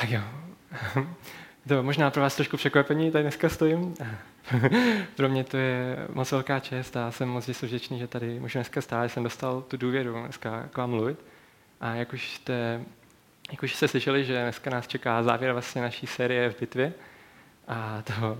Tak 0.00 0.10
jo. 0.10 0.20
To 1.68 1.82
možná 1.82 2.10
pro 2.10 2.22
vás 2.22 2.36
trošku 2.36 2.56
překvapení, 2.56 3.10
tady 3.10 3.22
dneska 3.22 3.48
stojím. 3.48 3.94
pro 5.16 5.28
mě 5.28 5.44
to 5.44 5.56
je 5.56 5.96
moc 6.12 6.32
velká 6.32 6.60
čest 6.60 6.96
a 6.96 7.10
jsem 7.10 7.28
moc 7.28 7.48
vděčný, 7.62 7.98
že 7.98 8.06
tady 8.06 8.40
můžu 8.40 8.58
dneska 8.58 8.80
stát, 8.80 9.12
jsem 9.12 9.22
dostal 9.22 9.62
tu 9.62 9.76
důvěru 9.76 10.12
dneska 10.12 10.68
k 10.72 10.76
vám 10.76 10.90
mluvit. 10.90 11.18
A 11.80 11.94
jak 11.94 12.12
už 12.12 12.34
jste, 12.34 12.80
jak 13.50 13.62
už 13.62 13.74
jste 13.74 13.88
slyšeli, 13.88 14.24
že 14.24 14.42
dneska 14.42 14.70
nás 14.70 14.86
čeká 14.86 15.22
závěr 15.22 15.52
vlastně 15.52 15.82
naší 15.82 16.06
série 16.06 16.50
v 16.50 16.60
bitvě. 16.60 16.92
A 17.68 18.02
to, 18.02 18.38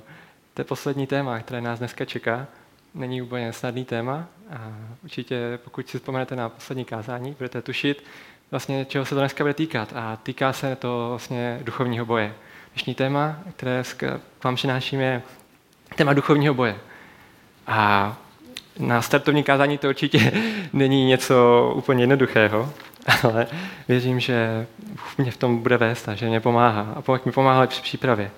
to 0.54 0.60
je 0.60 0.64
poslední 0.64 1.06
téma, 1.06 1.40
které 1.40 1.60
nás 1.60 1.78
dneska 1.78 2.04
čeká. 2.04 2.46
Není 2.94 3.22
úplně 3.22 3.52
snadný 3.52 3.84
téma 3.84 4.28
a 4.50 4.72
určitě, 5.04 5.58
pokud 5.64 5.88
si 5.88 5.98
vzpomenete 5.98 6.36
na 6.36 6.48
poslední 6.48 6.84
kázání, 6.84 7.34
budete 7.38 7.62
tušit, 7.62 8.04
vlastně, 8.50 8.84
čeho 8.84 9.04
se 9.04 9.14
to 9.14 9.20
dneska 9.20 9.44
bude 9.44 9.54
týkat. 9.54 9.92
A 9.94 10.18
týká 10.22 10.52
se 10.52 10.76
to 10.76 11.06
vlastně 11.08 11.58
duchovního 11.62 12.06
boje. 12.06 12.34
Dnešní 12.72 12.94
téma, 12.94 13.36
které 13.56 13.82
k 13.96 14.20
vám 14.44 14.54
přináším, 14.54 15.00
je 15.00 15.22
téma 15.96 16.12
duchovního 16.12 16.54
boje. 16.54 16.76
A 17.66 18.16
na 18.78 19.02
startovní 19.02 19.42
kázání 19.42 19.78
to 19.78 19.88
určitě 19.88 20.32
není 20.72 21.04
něco 21.04 21.72
úplně 21.76 22.02
jednoduchého, 22.02 22.72
ale 23.22 23.46
věřím, 23.88 24.20
že 24.20 24.66
mě 25.18 25.30
v 25.30 25.36
tom 25.36 25.58
bude 25.58 25.76
vést 25.76 26.08
a 26.08 26.14
že 26.14 26.26
mě 26.26 26.40
pomáhá. 26.40 26.92
A 26.96 27.02
pokud 27.02 27.26
mi 27.26 27.32
pomáhá 27.32 27.66
při 27.66 27.82
přípravě. 27.82 28.30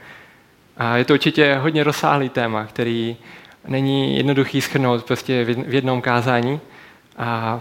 A 0.77 0.97
je 0.97 1.05
to 1.05 1.13
určitě 1.13 1.55
hodně 1.55 1.85
rozsáhlý 1.85 2.29
téma, 2.29 2.65
který 2.65 3.17
není 3.69 4.17
jednoduchý 4.17 4.61
schrnout 4.61 5.05
prostě 5.05 5.45
v 5.45 5.75
jednom 5.75 6.03
kázání. 6.03 6.61
A 7.19 7.61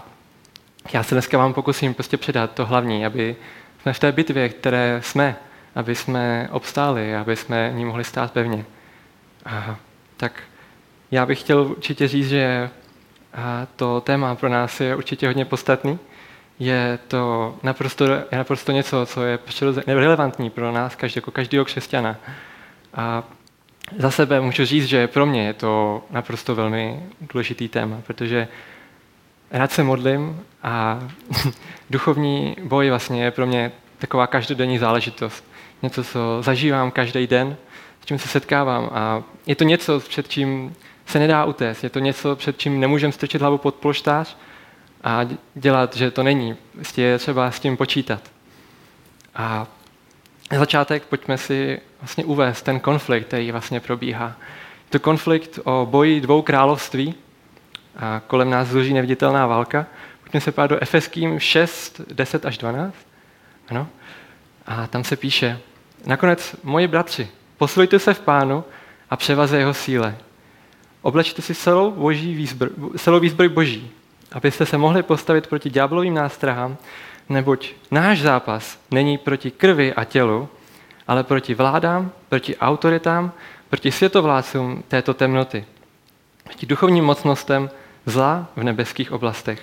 já 0.92 1.02
se 1.02 1.14
dneska 1.14 1.38
vám 1.38 1.54
pokusím 1.54 1.94
prostě 1.94 2.16
předat 2.16 2.54
to 2.54 2.66
hlavní, 2.66 3.06
aby 3.06 3.36
jsme 3.82 3.92
v 3.92 3.98
té 3.98 4.12
bitvě, 4.12 4.48
které 4.48 5.00
jsme, 5.04 5.36
aby 5.74 5.94
jsme 5.94 6.48
obstáli, 6.52 7.16
aby 7.16 7.36
jsme 7.36 7.72
ní 7.74 7.84
mohli 7.84 8.04
stát 8.04 8.32
pevně. 8.32 8.64
A, 9.44 9.76
tak 10.16 10.42
já 11.10 11.26
bych 11.26 11.40
chtěl 11.40 11.60
určitě 11.62 12.08
říct, 12.08 12.28
že 12.28 12.70
to 13.76 14.00
téma 14.00 14.34
pro 14.34 14.48
nás 14.48 14.80
je 14.80 14.96
určitě 14.96 15.26
hodně 15.26 15.44
podstatný. 15.44 15.98
Je 16.58 16.98
to 17.08 17.54
naprosto, 17.62 18.04
je 18.04 18.38
naprosto 18.38 18.72
něco, 18.72 19.06
co 19.06 19.24
je 19.24 19.38
relevantní 19.86 20.50
pro 20.50 20.72
nás, 20.72 20.94
každý, 20.94 21.18
jako 21.18 21.30
každého 21.30 21.64
křesťana. 21.64 22.16
A 22.94 23.22
za 23.98 24.10
sebe 24.10 24.40
můžu 24.40 24.64
říct, 24.64 24.86
že 24.86 25.06
pro 25.06 25.26
mě 25.26 25.46
je 25.46 25.52
to 25.52 26.04
naprosto 26.10 26.54
velmi 26.54 27.02
důležitý 27.20 27.68
téma, 27.68 28.00
protože 28.06 28.48
rád 29.52 29.72
se 29.72 29.82
modlím 29.82 30.40
a 30.62 31.00
duchovní 31.90 32.56
boj 32.62 32.88
vlastně 32.88 33.24
je 33.24 33.30
pro 33.30 33.46
mě 33.46 33.72
taková 33.98 34.26
každodenní 34.26 34.78
záležitost. 34.78 35.44
Něco, 35.82 36.04
co 36.04 36.38
zažívám 36.40 36.90
každý 36.90 37.26
den, 37.26 37.56
s 38.00 38.06
čím 38.06 38.18
se 38.18 38.28
setkávám 38.28 38.90
a 38.92 39.22
je 39.46 39.56
to 39.56 39.64
něco, 39.64 40.00
před 40.00 40.28
čím 40.28 40.74
se 41.06 41.18
nedá 41.18 41.44
utéct. 41.44 41.84
Je 41.84 41.90
to 41.90 41.98
něco, 41.98 42.36
před 42.36 42.58
čím 42.58 42.80
nemůžeme 42.80 43.12
strčit 43.12 43.40
hlavu 43.40 43.58
pod 43.58 43.74
polštář 43.74 44.36
a 45.04 45.20
dělat, 45.54 45.96
že 45.96 46.10
to 46.10 46.22
není. 46.22 46.56
Prostě 46.74 47.02
je 47.02 47.18
třeba 47.18 47.50
s 47.50 47.60
tím 47.60 47.76
počítat. 47.76 48.20
A 49.34 49.66
na 50.52 50.58
začátek 50.58 51.02
pojďme 51.02 51.38
si 51.38 51.80
vlastně 52.00 52.24
uvést 52.24 52.62
ten 52.62 52.80
konflikt, 52.80 53.26
který 53.26 53.52
vlastně 53.52 53.80
probíhá. 53.80 54.26
Je 54.84 54.90
to 54.90 55.00
konflikt 55.00 55.58
o 55.64 55.86
boji 55.90 56.20
dvou 56.20 56.42
království 56.42 57.14
a 57.96 58.20
kolem 58.26 58.50
nás 58.50 58.68
zloží 58.68 58.94
neviditelná 58.94 59.46
válka. 59.46 59.86
Pojďme 60.22 60.40
se 60.40 60.52
pát 60.52 60.66
do 60.66 60.82
Efeským 60.82 61.38
6, 61.40 62.00
10 62.12 62.46
až 62.46 62.58
12. 62.58 62.94
Ano. 63.68 63.88
A 64.66 64.86
tam 64.86 65.04
se 65.04 65.16
píše, 65.16 65.60
nakonec, 66.06 66.56
moji 66.62 66.88
bratři, 66.88 67.28
posilujte 67.58 67.98
se 67.98 68.14
v 68.14 68.20
pánu 68.20 68.64
a 69.10 69.16
převaze 69.16 69.58
jeho 69.58 69.74
síle. 69.74 70.16
Oblečte 71.02 71.42
si 71.42 71.54
celou, 71.54 71.90
boží 71.90 72.34
výzbroj, 72.34 72.70
celou 72.96 73.20
výzbroj 73.20 73.48
boží, 73.48 73.90
abyste 74.32 74.66
se 74.66 74.78
mohli 74.78 75.02
postavit 75.02 75.46
proti 75.46 75.70
ďáblovým 75.70 76.14
nástrahám, 76.14 76.76
neboť 77.28 77.70
náš 77.90 78.20
zápas 78.20 78.78
není 78.90 79.18
proti 79.18 79.50
krvi 79.50 79.94
a 79.94 80.04
tělu, 80.04 80.48
ale 81.08 81.24
proti 81.24 81.54
vládám, 81.54 82.10
proti 82.28 82.56
autoritám, 82.56 83.32
proti 83.68 83.92
světovládcům 83.92 84.84
této 84.88 85.14
temnoty, 85.14 85.64
proti 86.44 86.66
duchovním 86.66 87.04
mocnostem 87.04 87.70
zla 88.06 88.48
v 88.56 88.62
nebeských 88.62 89.12
oblastech. 89.12 89.62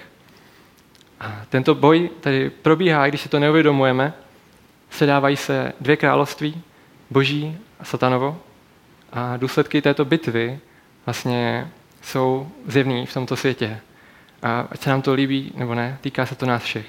A 1.19 1.41
tento 1.49 1.75
boj 1.75 2.09
tady 2.21 2.49
probíhá, 2.49 3.07
když 3.07 3.21
si 3.21 3.29
to 3.29 3.39
neuvědomujeme, 3.39 4.13
sedávají 4.89 5.35
se 5.35 5.73
dvě 5.81 5.97
království, 5.97 6.61
boží 7.09 7.57
a 7.79 7.85
satanovo, 7.85 8.39
a 9.13 9.37
důsledky 9.37 9.81
této 9.81 10.05
bitvy 10.05 10.59
vlastně 11.05 11.71
jsou 12.01 12.51
zjevný 12.67 13.05
v 13.05 13.13
tomto 13.13 13.35
světě. 13.35 13.79
A 14.43 14.67
ať 14.71 14.81
se 14.81 14.89
nám 14.89 15.01
to 15.01 15.13
líbí 15.13 15.51
nebo 15.55 15.75
ne, 15.75 15.97
týká 16.01 16.25
se 16.25 16.35
to 16.35 16.45
nás 16.45 16.63
všech. 16.63 16.85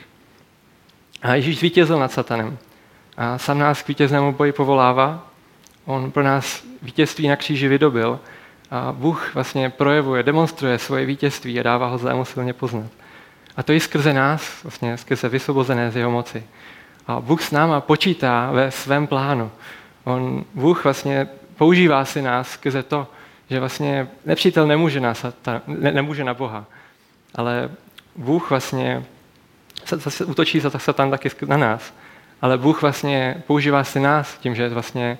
A 1.22 1.34
Ježíš 1.34 1.58
zvítězil 1.58 1.98
nad 1.98 2.12
satanem. 2.12 2.58
A 3.16 3.38
sám 3.38 3.58
nás 3.58 3.82
k 3.82 3.88
vítěznému 3.88 4.32
boji 4.32 4.52
povolává. 4.52 5.26
On 5.84 6.10
pro 6.10 6.22
nás 6.22 6.64
vítězství 6.82 7.28
na 7.28 7.36
kříži 7.36 7.68
vydobil. 7.68 8.20
A 8.70 8.92
Bůh 8.92 9.34
vlastně 9.34 9.70
projevuje, 9.70 10.22
demonstruje 10.22 10.78
svoje 10.78 11.06
vítězství 11.06 11.60
a 11.60 11.62
dává 11.62 11.86
ho 11.86 11.98
zlému 11.98 12.24
silně 12.24 12.52
poznat. 12.52 12.90
A 13.56 13.62
to 13.62 13.72
i 13.72 13.80
skrze 13.80 14.12
nás, 14.12 14.62
vlastně 14.62 14.96
skrze 14.96 15.28
vysvobozené 15.28 15.90
z 15.90 15.96
jeho 15.96 16.10
moci. 16.10 16.44
A 17.06 17.20
Bůh 17.20 17.42
s 17.42 17.50
náma 17.50 17.80
počítá 17.80 18.50
ve 18.50 18.70
svém 18.70 19.06
plánu. 19.06 19.50
On, 20.04 20.44
Bůh 20.54 20.84
vlastně 20.84 21.28
používá 21.56 22.04
si 22.04 22.22
nás 22.22 22.50
skrze 22.50 22.82
to, 22.82 23.06
že 23.50 23.60
vlastně 23.60 24.08
nepřítel 24.26 24.66
nemůže 24.66 25.02
satan, 25.12 25.60
ne, 25.66 25.92
nemůže 25.92 26.24
na 26.24 26.34
Boha, 26.34 26.64
ale 27.34 27.70
Bůh 28.16 28.50
vlastně 28.50 29.04
zase 29.86 30.24
útočí 30.24 30.60
za 30.60 30.70
Satan 30.78 31.10
taky 31.10 31.30
na 31.46 31.56
nás. 31.56 31.92
Ale 32.42 32.58
Bůh 32.58 32.82
vlastně 32.82 33.42
používá 33.46 33.84
si 33.84 34.00
nás 34.00 34.38
tím, 34.38 34.54
že 34.54 34.68
vlastně 34.68 35.18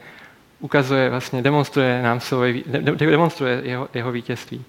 ukazuje, 0.61 1.11
vlastně 1.11 1.43
demonstruje 1.43 2.03
nám 2.03 2.21
svoje, 2.21 2.55
demonstruje 2.97 3.61
jeho, 3.65 3.89
jeho 3.95 4.13
vítězství. 4.13 4.65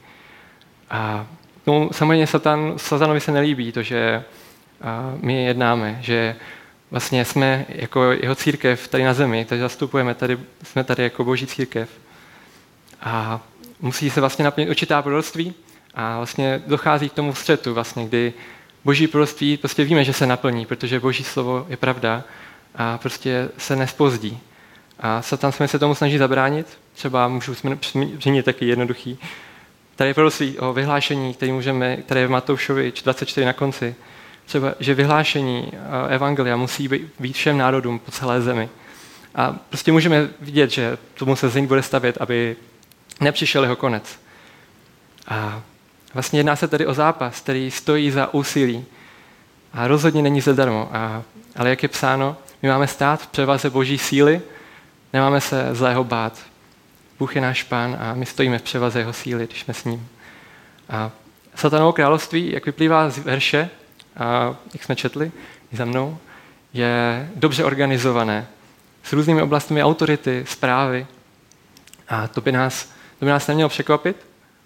A 0.90 1.28
tomu 1.66 1.90
samozřejmě 1.94 2.28
Satan, 2.28 2.74
Satanovi 2.78 3.20
se 3.20 3.32
nelíbí 3.32 3.72
to, 3.72 3.84
že 3.84 4.24
my 5.22 5.46
jednáme, 5.46 5.98
že 6.02 6.36
vlastně 6.92 7.26
jsme 7.26 7.66
jako 7.70 8.12
jeho 8.12 8.36
církev 8.36 8.88
tady 8.88 9.04
na 9.04 9.14
zemi, 9.14 9.46
takže 9.46 9.62
zastupujeme, 9.62 10.14
tady, 10.14 10.38
jsme 10.64 10.84
tady 10.84 11.04
jako 11.04 11.24
boží 11.24 11.48
církev. 11.48 11.90
A 13.02 13.42
musí 13.80 14.10
se 14.10 14.20
vlastně 14.20 14.46
naplnit 14.46 14.70
určitá 14.70 15.02
proroctví 15.02 15.54
a 15.96 16.18
vlastně 16.18 16.62
dochází 16.68 17.10
k 17.10 17.14
tomu 17.14 17.34
střetu, 17.36 17.74
vlastně, 17.74 18.08
kdy 18.08 18.34
boží 18.86 19.08
proroctví 19.08 19.58
prostě 19.58 19.84
víme, 19.84 20.04
že 20.04 20.14
se 20.14 20.28
naplní, 20.28 20.66
protože 20.66 21.00
boží 21.00 21.24
slovo 21.24 21.66
je 21.70 21.78
pravda 21.78 22.24
a 22.76 22.98
prostě 22.98 23.50
se 23.58 23.76
nespozdí. 23.76 24.40
A 25.02 25.22
Satan 25.22 25.52
se 25.52 25.80
tomu 25.80 25.96
snaží 25.96 26.18
zabránit, 26.18 26.80
třeba 26.94 27.28
můžu 27.28 27.54
zmínit 28.22 28.46
taky 28.46 28.66
jednoduchý. 28.66 29.20
Tady 29.96 30.10
je 30.10 30.14
proroctví 30.14 30.60
o 30.60 30.74
vyhlášení, 30.74 31.34
který 31.34 31.52
můžeme, 31.52 31.98
které 31.98 32.22
je 32.22 32.28
v 32.28 32.32
Matoušovi 32.32 32.94
24 33.04 33.46
na 33.46 33.54
konci, 33.54 33.96
třeba, 34.46 34.74
že 34.80 34.94
vyhlášení 34.94 35.72
eh, 35.74 36.16
evangelia 36.16 36.56
musí 36.56 36.90
být 37.20 37.34
všem 37.34 37.58
národům 37.58 38.00
po 38.00 38.12
celé 38.12 38.42
zemi. 38.42 38.70
A 39.36 39.56
prostě 39.70 39.92
můžeme 39.92 40.30
vidět, 40.42 40.70
že 40.72 40.98
tomu 41.14 41.36
se 41.36 41.50
zem 41.50 41.68
bude 41.68 41.84
stavět, 41.84 42.18
aby 42.20 42.56
nepřišel 43.20 43.64
jeho 43.64 43.76
konec. 43.76 44.20
A 45.28 45.62
vlastně 46.14 46.40
jedná 46.40 46.56
se 46.56 46.68
tedy 46.68 46.86
o 46.86 46.94
zápas, 46.94 47.40
který 47.40 47.72
stojí 47.72 48.12
za 48.12 48.34
úsilí. 48.34 48.86
A 49.74 49.88
rozhodně 49.88 50.22
není 50.22 50.42
zadarmo. 50.42 50.90
A, 50.94 51.24
ale 51.56 51.70
jak 51.70 51.84
je 51.84 51.90
psáno, 51.90 52.38
my 52.62 52.70
máme 52.70 52.88
stát 52.88 53.22
v 53.22 53.28
převaze 53.28 53.70
boží 53.70 53.98
síly, 53.98 54.42
nemáme 55.14 55.42
se 55.42 55.76
zlého 55.76 56.04
bát. 56.04 56.40
Bůh 57.20 57.36
je 57.36 57.42
náš 57.42 57.64
pán 57.64 57.98
a 58.00 58.14
my 58.14 58.26
stojíme 58.26 58.58
v 58.58 58.62
převaze 58.62 59.00
jeho 59.00 59.14
síly, 59.14 59.48
když 59.48 59.62
jsme 59.62 59.74
s 59.74 59.84
ním. 59.84 60.08
A 60.90 61.12
satanovo 61.56 61.94
království, 61.94 62.52
jak 62.52 62.66
vyplývá 62.66 63.10
z 63.10 63.18
verše, 63.18 63.70
a 64.18 64.56
jak 64.74 64.84
jsme 64.84 64.96
četli 64.96 65.32
i 65.74 65.76
za 65.76 65.86
mnou, 65.86 66.18
je 66.74 67.30
dobře 67.36 67.64
organizované, 67.64 68.48
s 69.04 69.14
různými 69.14 69.42
oblastmi 69.42 69.84
autority, 69.84 70.46
zprávy. 70.48 71.08
A 72.10 72.28
to 72.28 72.42
by 72.42 72.52
nás, 72.52 72.84
to 73.20 73.26
by 73.26 73.32
nás 73.32 73.48
nemělo 73.48 73.70
překvapit. 73.70 74.18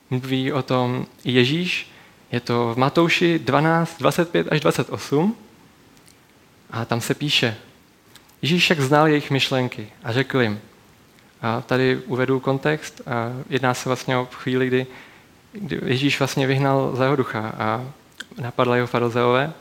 Mluví 0.09 0.53
o 0.53 0.61
tom 0.61 1.05
i 1.23 1.31
Ježíš, 1.31 1.91
je 2.31 2.39
to 2.39 2.73
v 2.73 2.77
Matouši 2.77 3.39
12, 3.39 3.97
25 3.99 4.47
až 4.51 4.59
28. 4.59 5.35
A 6.71 6.85
tam 6.85 7.01
se 7.01 7.13
píše, 7.13 7.57
Ježíš 8.41 8.63
však 8.63 8.81
znal 8.81 9.07
jejich 9.07 9.31
myšlenky 9.31 9.87
a 10.03 10.11
řekl 10.11 10.41
jim, 10.41 10.59
a 11.41 11.61
tady 11.61 11.97
uvedu 12.05 12.39
kontext, 12.39 13.01
a 13.07 13.31
jedná 13.49 13.73
se 13.73 13.89
vlastně 13.89 14.17
o 14.17 14.27
chvíli, 14.31 14.67
kdy, 14.67 14.87
kdy 15.51 15.79
Ježíš 15.85 16.19
vlastně 16.19 16.47
vyhnal 16.47 16.91
zlého 16.95 17.15
ducha 17.15 17.53
a 17.57 17.85
napadla 18.41 18.75
jeho 18.75 18.87
farizeové 18.87 19.53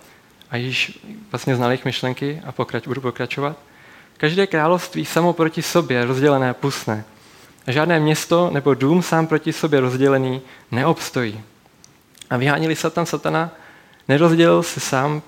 a 0.51 0.57
Ježíš 0.57 0.99
vlastně 1.33 1.57
znal 1.57 1.71
jejich 1.71 1.85
myšlenky 1.85 2.43
a 2.47 2.53
pokrač, 2.53 2.87
budu 2.87 3.01
pokračovat. 3.01 3.57
Každé 4.17 4.47
království 4.47 5.05
samo 5.05 5.33
proti 5.33 5.63
sobě 5.63 6.05
rozdělené 6.05 6.55
pusne. 6.55 7.05
Žádné 7.67 8.01
město 8.01 8.51
nebo 8.53 8.75
dům 8.75 9.03
sám 9.03 9.27
proti 9.27 9.53
sobě 9.53 9.81
rozdělený 9.81 10.43
neobstojí. 10.71 11.41
A 12.31 12.37
vyhánili 12.37 12.77
Satan 12.77 13.07
Satana, 13.07 13.51
nerozdělil 14.09 14.63
se 14.63 14.81
sám, 14.81 15.23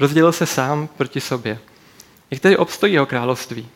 rozdělil 0.00 0.32
se 0.32 0.46
sám 0.46 0.88
proti 0.96 1.20
sobě. 1.20 1.58
Jak 2.30 2.40
tedy 2.40 2.56
obstojí 2.56 2.92
jeho 2.92 3.06
království? 3.06 3.68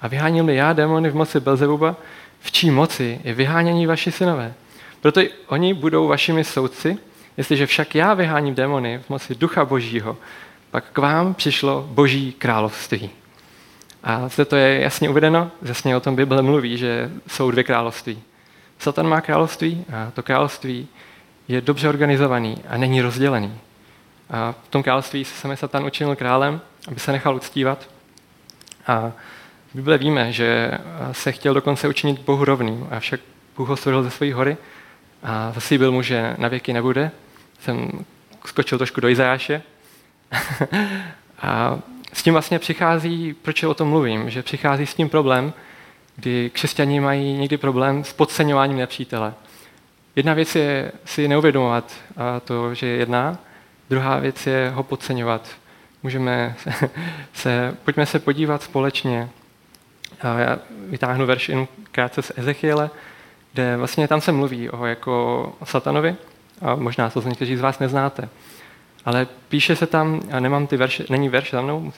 A 0.00 0.08
vyhánil 0.08 0.44
mi 0.44 0.56
já 0.56 0.72
démony 0.72 1.10
v 1.10 1.14
moci 1.14 1.40
Belzebuba, 1.40 1.96
v 2.40 2.52
čí 2.52 2.70
moci 2.70 3.20
je 3.24 3.34
vyhánění 3.34 3.86
vaši 3.86 4.12
synové. 4.12 4.54
Proto 5.00 5.20
oni 5.46 5.74
budou 5.74 6.08
vašimi 6.08 6.44
soudci, 6.44 6.98
jestliže 7.36 7.66
však 7.66 7.94
já 7.94 8.14
vyháním 8.14 8.54
démony 8.54 8.98
v 8.98 9.10
moci 9.10 9.34
ducha 9.34 9.64
božího, 9.64 10.16
pak 10.70 10.84
k 10.92 10.98
vám 10.98 11.34
přišlo 11.34 11.86
boží 11.90 12.32
království. 12.32 13.10
A 14.04 14.28
zde 14.28 14.44
to 14.44 14.56
je 14.56 14.80
jasně 14.80 15.08
uvedeno, 15.08 15.50
jasně 15.62 15.96
o 15.96 16.00
tom 16.00 16.16
Bible 16.16 16.42
mluví, 16.42 16.76
že 16.78 17.10
jsou 17.26 17.50
dvě 17.50 17.64
království. 17.64 18.22
Satan 18.78 19.08
má 19.08 19.20
království 19.20 19.84
a 19.92 20.10
to 20.10 20.22
království 20.22 20.88
je 21.48 21.60
dobře 21.60 21.88
organizovaný 21.88 22.56
a 22.68 22.76
není 22.76 23.00
rozdělený. 23.00 23.54
A 24.30 24.54
v 24.64 24.68
tom 24.68 24.82
království 24.82 25.24
se 25.24 25.34
sami 25.34 25.56
Satan 25.56 25.86
učinil 25.86 26.16
králem, 26.16 26.60
aby 26.88 27.00
se 27.00 27.12
nechal 27.12 27.36
uctívat. 27.36 27.88
A 28.88 29.12
v 29.72 29.74
Bible 29.74 29.98
víme, 29.98 30.32
že 30.32 30.70
se 31.12 31.32
chtěl 31.32 31.54
dokonce 31.54 31.88
učinit 31.88 32.20
Bohu 32.20 32.44
rovným, 32.44 32.88
a 32.90 33.00
však 33.00 33.20
Bůh 33.56 33.68
ho 33.68 33.76
svedl 33.76 34.02
ze 34.02 34.10
své 34.10 34.34
hory 34.34 34.56
a 35.22 35.52
zaslíbil 35.52 35.92
mu, 35.92 36.02
že 36.02 36.34
na 36.38 36.48
věky 36.48 36.72
nebude. 36.72 37.10
Jsem 37.60 37.90
skočil 38.44 38.78
trošku 38.78 39.00
do 39.00 39.08
Izajáše. 39.08 39.62
a 41.42 41.78
s 42.12 42.22
tím 42.22 42.32
vlastně 42.32 42.58
přichází, 42.58 43.34
proč 43.42 43.62
o 43.62 43.74
tom 43.74 43.88
mluvím, 43.88 44.30
že 44.30 44.42
přichází 44.42 44.86
s 44.86 44.94
tím 44.94 45.08
problém, 45.08 45.52
kdy 46.16 46.50
křesťaní 46.50 47.00
mají 47.00 47.32
někdy 47.32 47.56
problém 47.56 48.04
s 48.04 48.12
podceňováním 48.12 48.78
nepřítele. 48.78 49.34
Jedna 50.16 50.34
věc 50.34 50.56
je 50.56 50.92
si 51.04 51.28
neuvědomovat 51.28 51.92
to, 52.44 52.74
že 52.74 52.86
je 52.86 52.96
jedná, 52.96 53.38
druhá 53.90 54.18
věc 54.18 54.46
je 54.46 54.72
ho 54.74 54.82
podceňovat. 54.82 55.48
Můžeme 56.02 56.56
se, 57.32 57.76
pojďme 57.84 58.06
se 58.06 58.18
podívat 58.18 58.62
společně. 58.62 59.28
Já 60.22 60.58
vytáhnu 60.88 61.26
verš 61.26 61.48
jen 61.48 61.66
krátce 61.92 62.22
z 62.22 62.32
Ezechiele, 62.36 62.90
kde 63.52 63.76
vlastně 63.76 64.08
tam 64.08 64.20
se 64.20 64.32
mluví 64.32 64.70
o 64.70 64.86
jako 64.86 65.52
satanovi, 65.64 66.16
a 66.62 66.74
možná 66.74 67.10
to 67.10 67.22
někteří 67.22 67.56
z 67.56 67.60
vás 67.60 67.78
neznáte. 67.78 68.28
Ale 69.04 69.26
píše 69.48 69.76
se 69.76 69.86
tam, 69.86 70.20
a 70.30 70.40
nemám 70.40 70.66
ty 70.66 70.76
verše, 70.76 71.04
není 71.10 71.28
verš 71.28 71.50
za 71.50 71.60
mnou, 71.60 71.92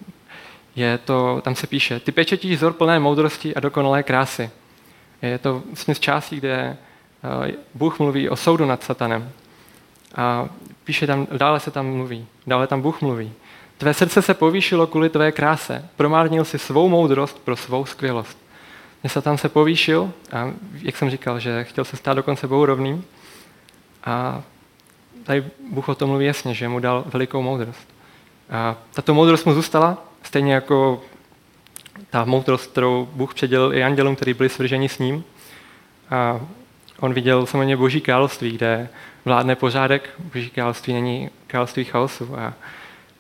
je 0.76 0.98
to, 0.98 1.40
tam 1.44 1.54
se 1.54 1.66
píše, 1.66 2.00
ty 2.00 2.12
pečetí 2.12 2.56
vzor 2.56 2.72
plné 2.72 2.98
moudrosti 2.98 3.54
a 3.54 3.60
dokonalé 3.60 4.02
krásy. 4.02 4.50
Je 5.22 5.38
to 5.38 5.62
vlastně 5.66 5.94
z 5.94 6.00
částí, 6.00 6.36
kde 6.36 6.76
Bůh 7.74 7.98
mluví 7.98 8.28
o 8.28 8.36
soudu 8.36 8.66
nad 8.66 8.82
satanem. 8.82 9.30
A 10.16 10.48
píše 10.84 11.06
tam, 11.06 11.26
dále 11.36 11.60
se 11.60 11.70
tam 11.70 11.86
mluví, 11.86 12.26
dále 12.46 12.66
tam 12.66 12.80
Bůh 12.80 13.00
mluví. 13.00 13.32
Tvé 13.80 13.94
srdce 13.94 14.22
se 14.22 14.34
povýšilo 14.34 14.86
kvůli 14.86 15.08
tvé 15.08 15.32
kráse, 15.32 15.84
promárnil 15.96 16.44
si 16.44 16.58
svou 16.58 16.88
moudrost 16.88 17.38
pro 17.38 17.56
svou 17.56 17.84
skvělost. 17.84 18.38
Mě 19.02 19.10
Satan 19.10 19.38
se 19.38 19.48
povýšil 19.48 20.12
a 20.32 20.52
jak 20.82 20.96
jsem 20.96 21.10
říkal, 21.10 21.40
že 21.40 21.64
chtěl 21.64 21.84
se 21.84 21.96
stát 21.96 22.14
dokonce 22.14 22.46
Bohu 22.46 22.66
rovným 22.66 23.04
a 24.04 24.42
tady 25.24 25.44
Bůh 25.70 25.88
o 25.88 25.94
tom 25.94 26.10
mluví 26.10 26.26
jasně, 26.26 26.54
že 26.54 26.68
mu 26.68 26.80
dal 26.80 27.04
velikou 27.06 27.42
moudrost. 27.42 27.88
A 28.50 28.76
tato 28.94 29.14
moudrost 29.14 29.46
mu 29.46 29.54
zůstala, 29.54 29.98
stejně 30.22 30.54
jako 30.54 31.02
ta 32.10 32.24
moudrost, 32.24 32.70
kterou 32.70 33.08
Bůh 33.12 33.34
předělil 33.34 33.74
i 33.74 33.84
andělům, 33.84 34.16
kteří 34.16 34.34
byli 34.34 34.48
svrženi 34.48 34.88
s 34.88 34.98
ním. 34.98 35.24
A 36.10 36.40
on 36.98 37.14
viděl 37.14 37.46
samozřejmě 37.46 37.76
boží 37.76 38.00
království, 38.00 38.50
kde 38.50 38.88
vládne 39.24 39.56
pořádek, 39.56 40.10
boží 40.18 40.50
království 40.50 40.92
není 40.92 41.30
království 41.46 41.84
chaosu. 41.84 42.38
A, 42.38 42.52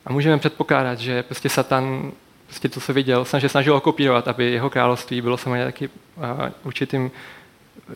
a 0.06 0.12
můžeme 0.12 0.38
předpokládat, 0.38 0.98
že 0.98 1.22
prostě 1.22 1.48
Satan 1.48 2.12
prostě 2.46 2.68
to, 2.68 2.80
co 2.80 2.92
viděl, 2.92 3.24
snažil, 3.24 3.48
snažil 3.48 3.74
ho 3.74 3.80
kopírovat, 3.80 4.28
aby 4.28 4.50
jeho 4.52 4.70
království 4.70 5.20
bylo 5.20 5.36
samozřejmě 5.36 5.64
taky 5.64 5.90
určitým 6.62 7.10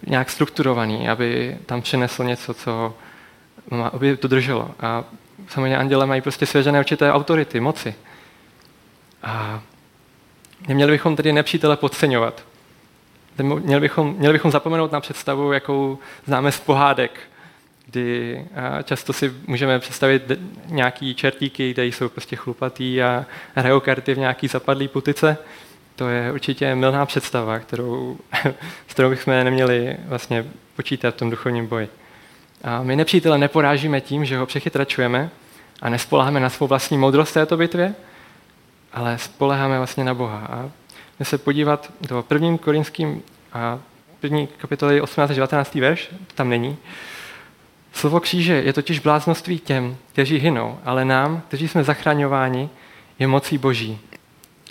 nějak 0.07 0.31
strukturovaný, 0.31 1.09
aby 1.09 1.59
tam 1.67 1.83
přinesl 1.83 2.25
něco, 2.25 2.55
co 2.55 2.95
aby 3.93 4.17
to 4.17 4.29
drželo. 4.29 4.71
A 4.81 5.05
samozřejmě 5.49 5.79
anděle 5.79 6.07
mají 6.07 6.21
prostě 6.21 6.47
svěřené 6.47 6.81
určité 6.81 7.13
autority, 7.13 7.61
moci. 7.61 7.95
A 9.23 9.63
neměli 10.69 10.93
bychom 10.93 11.17
tedy 11.17 11.33
nepřítele 11.33 11.77
podceňovat. 11.77 12.45
Měli 13.43 13.81
bychom, 13.81 14.15
měli 14.19 14.33
bychom 14.33 14.51
zapomenout 14.51 14.93
na 14.93 15.01
představu, 15.01 15.53
jakou 15.53 15.99
známe 16.27 16.53
z 16.53 16.61
pohádek, 16.61 17.21
kdy 17.87 18.45
často 18.85 19.13
si 19.13 19.35
můžeme 19.47 19.79
představit 19.79 20.33
nějaký 20.67 21.15
čertíky, 21.15 21.73
kde 21.73 21.87
jsou 21.87 22.09
prostě 22.09 22.37
chlupatý 22.37 23.03
a 23.03 23.27
hrajou 23.55 23.81
karty 23.81 24.15
v 24.15 24.19
nějaký 24.19 24.49
zapadlý 24.49 24.89
putice. 24.89 25.37
To 25.97 26.09
je 26.09 26.33
určitě 26.33 26.75
milná 26.75 27.07
představa, 27.07 27.59
kterou, 27.59 28.19
s 28.89 28.93
kterou 28.95 29.11
bychom 29.11 29.35
neměli 29.35 29.97
vlastně 30.05 30.45
počítat 30.77 31.15
v 31.15 31.19
tom 31.19 31.31
duchovním 31.31 31.67
boji. 31.67 31.89
A 32.65 32.83
my 32.83 32.97
nepřítele 32.97 33.39
neporážíme 33.39 34.01
tím, 34.01 34.25
že 34.25 34.39
ho 34.39 34.47
přechytračujeme 34.47 35.31
a 35.83 35.89
nespoláháme 35.89 36.41
na 36.41 36.51
svou 36.51 36.67
vlastní 36.67 36.99
moudrost 36.99 37.31
v 37.31 37.35
této 37.35 37.57
bitvě, 37.57 37.95
ale 38.93 39.19
spoleháme 39.19 39.77
vlastně 39.79 40.05
na 40.05 40.15
Boha. 40.15 40.47
A 40.51 40.71
my 41.19 41.25
se 41.25 41.39
podívat 41.39 41.93
do 42.01 42.23
prvním 42.23 42.59
korinským 42.59 43.23
a 43.53 43.79
první 44.21 44.47
kapitoly 44.47 45.01
18 45.01 45.31
až 45.31 45.37
19. 45.37 45.75
verš, 45.75 46.09
tam 46.35 46.49
není. 46.49 46.77
Slovo 47.95 48.21
kříže 48.21 48.53
je 48.53 48.73
totiž 48.73 48.99
bláznoství 48.99 49.59
těm, 49.59 49.97
kteří 50.13 50.39
hynou, 50.39 50.79
ale 50.85 51.05
nám, 51.05 51.43
kteří 51.49 51.69
jsme 51.69 51.85
zachraňováni, 51.85 52.69
je 53.19 53.27
mocí 53.27 53.59
boží. 53.59 53.99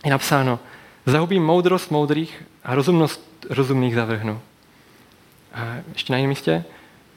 Je 0.05 0.11
napsáno, 0.11 0.59
zahubím 1.05 1.43
moudrost 1.43 1.91
moudrých 1.91 2.43
a 2.63 2.75
rozumnost 2.75 3.45
rozumných 3.49 3.95
zavrhnu. 3.95 4.41
A 5.53 5.75
ještě 5.93 6.13
na 6.13 6.17
jiném 6.17 6.29
místě, 6.29 6.63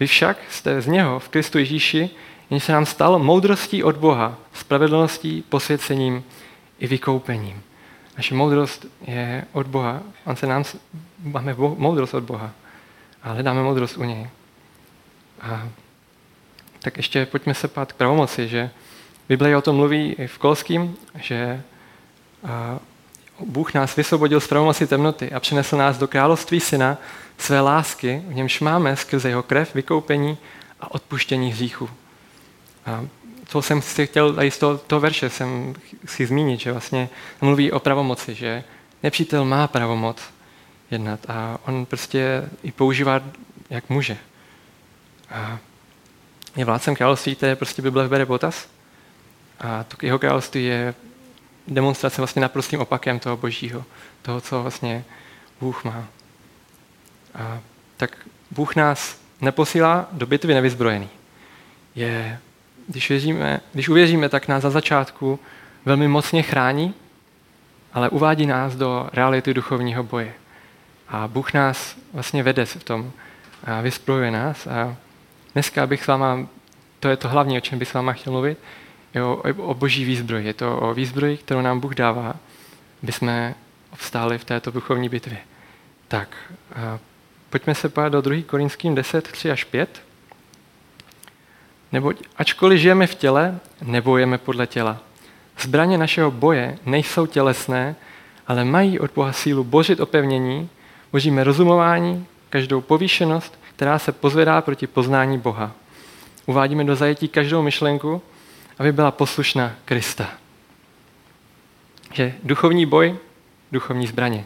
vy 0.00 0.06
však 0.06 0.38
jste 0.50 0.80
z 0.80 0.86
něho 0.86 1.18
v 1.18 1.28
Kristu 1.28 1.58
Ježíši, 1.58 2.10
jenž 2.50 2.64
se 2.64 2.72
nám 2.72 2.86
stal 2.86 3.18
moudrostí 3.18 3.82
od 3.82 3.96
Boha, 3.96 4.36
spravedlností, 4.52 5.44
posvěcením 5.48 6.24
i 6.78 6.86
vykoupením. 6.86 7.62
Naše 8.16 8.34
moudrost 8.34 8.86
je 9.06 9.44
od 9.52 9.66
Boha. 9.66 10.02
On 10.24 10.36
se 10.36 10.46
nám, 10.46 10.64
máme 11.22 11.54
moudrost 11.58 12.14
od 12.14 12.24
Boha 12.24 12.50
a 13.22 13.32
hledáme 13.32 13.62
moudrost 13.62 13.96
u 13.96 14.04
něj. 14.04 14.28
A 15.40 15.68
tak 16.86 16.96
ještě 16.96 17.26
pojďme 17.26 17.54
se 17.54 17.68
pát 17.68 17.92
k 17.92 17.96
pravomoci, 17.96 18.48
že 18.48 18.70
Bible 19.28 19.56
o 19.56 19.62
tom 19.62 19.76
mluví 19.76 20.12
i 20.12 20.26
v 20.26 20.38
Kolským, 20.38 20.96
že 21.14 21.62
Bůh 23.40 23.74
nás 23.74 23.96
vysvobodil 23.96 24.40
z 24.40 24.48
pravomoci 24.48 24.86
temnoty 24.86 25.32
a 25.32 25.40
přinesl 25.40 25.76
nás 25.76 25.98
do 25.98 26.08
království 26.08 26.60
syna 26.60 26.98
své 27.38 27.60
lásky, 27.60 28.22
v 28.26 28.34
němž 28.34 28.60
máme 28.60 28.96
skrze 28.96 29.28
jeho 29.28 29.42
krev 29.42 29.74
vykoupení 29.74 30.38
a 30.80 30.94
odpuštění 30.94 31.52
hříchů. 31.52 31.90
A 32.86 33.06
co 33.46 33.62
jsem 33.62 33.82
si 33.82 34.06
chtěl 34.06 34.34
tady 34.34 34.50
z 34.50 34.58
toho, 34.58 34.78
toho 34.78 35.00
verše 35.00 35.30
jsem 35.30 35.74
si 36.04 36.26
zmínit, 36.26 36.60
že 36.60 36.72
vlastně 36.72 37.08
mluví 37.40 37.72
o 37.72 37.80
pravomoci, 37.80 38.34
že 38.34 38.64
nepřítel 39.02 39.44
má 39.44 39.66
pravomoc 39.66 40.16
jednat 40.90 41.20
a 41.28 41.58
on 41.66 41.86
prostě 41.86 42.48
i 42.62 42.72
používá, 42.72 43.20
jak 43.70 43.90
může. 43.90 44.16
A 45.30 45.58
je 46.56 46.64
vládcem 46.64 46.96
království, 46.96 47.36
je 47.42 47.56
prostě 47.56 47.82
Bible 47.82 48.08
bere 48.08 48.26
potaz. 48.26 48.68
A 49.60 49.84
to 49.84 49.96
jeho 50.02 50.18
království 50.18 50.64
je 50.64 50.94
demonstrace 51.68 52.20
vlastně 52.20 52.42
naprostým 52.42 52.80
opakem 52.80 53.18
toho 53.18 53.36
božího, 53.36 53.84
toho, 54.22 54.40
co 54.40 54.62
vlastně 54.62 55.04
Bůh 55.60 55.84
má. 55.84 56.04
A 57.34 57.60
tak 57.96 58.16
Bůh 58.50 58.76
nás 58.76 59.20
neposílá 59.40 60.08
do 60.12 60.26
bitvy 60.26 60.54
nevyzbrojený. 60.54 61.08
Je, 61.94 62.38
když, 62.88 63.08
věříme, 63.08 63.60
když 63.72 63.88
uvěříme, 63.88 64.28
tak 64.28 64.48
nás 64.48 64.62
za 64.62 64.70
začátku 64.70 65.38
velmi 65.84 66.08
mocně 66.08 66.42
chrání, 66.42 66.94
ale 67.92 68.08
uvádí 68.08 68.46
nás 68.46 68.76
do 68.76 69.08
reality 69.12 69.54
duchovního 69.54 70.02
boje. 70.02 70.32
A 71.08 71.28
Bůh 71.28 71.52
nás 71.52 71.96
vlastně 72.12 72.42
vede 72.42 72.66
v 72.66 72.84
tom 72.84 73.12
a 73.64 73.80
vyzbrojuje 73.80 74.30
nás. 74.30 74.66
A 74.66 74.96
dneska 75.56 75.86
bych 75.86 76.04
s 76.04 76.06
váma, 76.06 76.46
to 77.00 77.08
je 77.08 77.16
to 77.16 77.28
hlavní, 77.28 77.56
o 77.56 77.60
čem 77.60 77.78
bych 77.78 77.88
s 77.88 77.94
váma 77.94 78.12
chtěl 78.12 78.32
mluvit, 78.32 78.58
je 79.14 79.22
o, 79.24 79.42
o 79.56 79.74
boží 79.74 80.04
výzbroj. 80.04 80.44
Je 80.44 80.54
to 80.54 80.78
o 80.78 80.94
výzbroji, 80.94 81.36
kterou 81.36 81.60
nám 81.60 81.80
Bůh 81.80 81.94
dává, 81.94 82.36
aby 83.02 83.12
jsme 83.12 83.54
obstáli 83.92 84.38
v 84.38 84.44
této 84.44 84.70
duchovní 84.70 85.08
bitvě. 85.08 85.38
Tak, 86.08 86.36
pojďme 87.50 87.74
se 87.74 87.88
pojít 87.88 88.10
do 88.10 88.20
2. 88.20 88.42
Korinským 88.46 88.94
10, 88.94 89.28
3 89.28 89.50
až 89.50 89.64
5. 89.64 90.02
Neboť 91.92 92.16
ačkoliv 92.36 92.80
žijeme 92.80 93.06
v 93.06 93.14
těle, 93.14 93.58
nebojeme 93.82 94.38
podle 94.38 94.66
těla. 94.66 94.98
Zbraně 95.60 95.98
našeho 95.98 96.30
boje 96.30 96.78
nejsou 96.86 97.26
tělesné, 97.26 97.96
ale 98.46 98.64
mají 98.64 98.98
od 98.98 99.10
Boha 99.14 99.32
sílu 99.32 99.64
božit 99.64 100.00
opevnění, 100.00 100.68
božíme 101.12 101.44
rozumování, 101.44 102.26
každou 102.50 102.80
povýšenost, 102.80 103.58
která 103.76 103.98
se 103.98 104.12
pozvedá 104.12 104.60
proti 104.60 104.86
poznání 104.86 105.38
Boha. 105.38 105.72
Uvádíme 106.46 106.84
do 106.84 106.96
zajetí 106.96 107.28
každou 107.28 107.62
myšlenku, 107.62 108.22
aby 108.78 108.92
byla 108.92 109.10
poslušná 109.10 109.74
Krista. 109.84 110.28
Že 112.12 112.34
duchovní 112.42 112.86
boj, 112.86 113.16
duchovní 113.72 114.06
zbraně. 114.06 114.44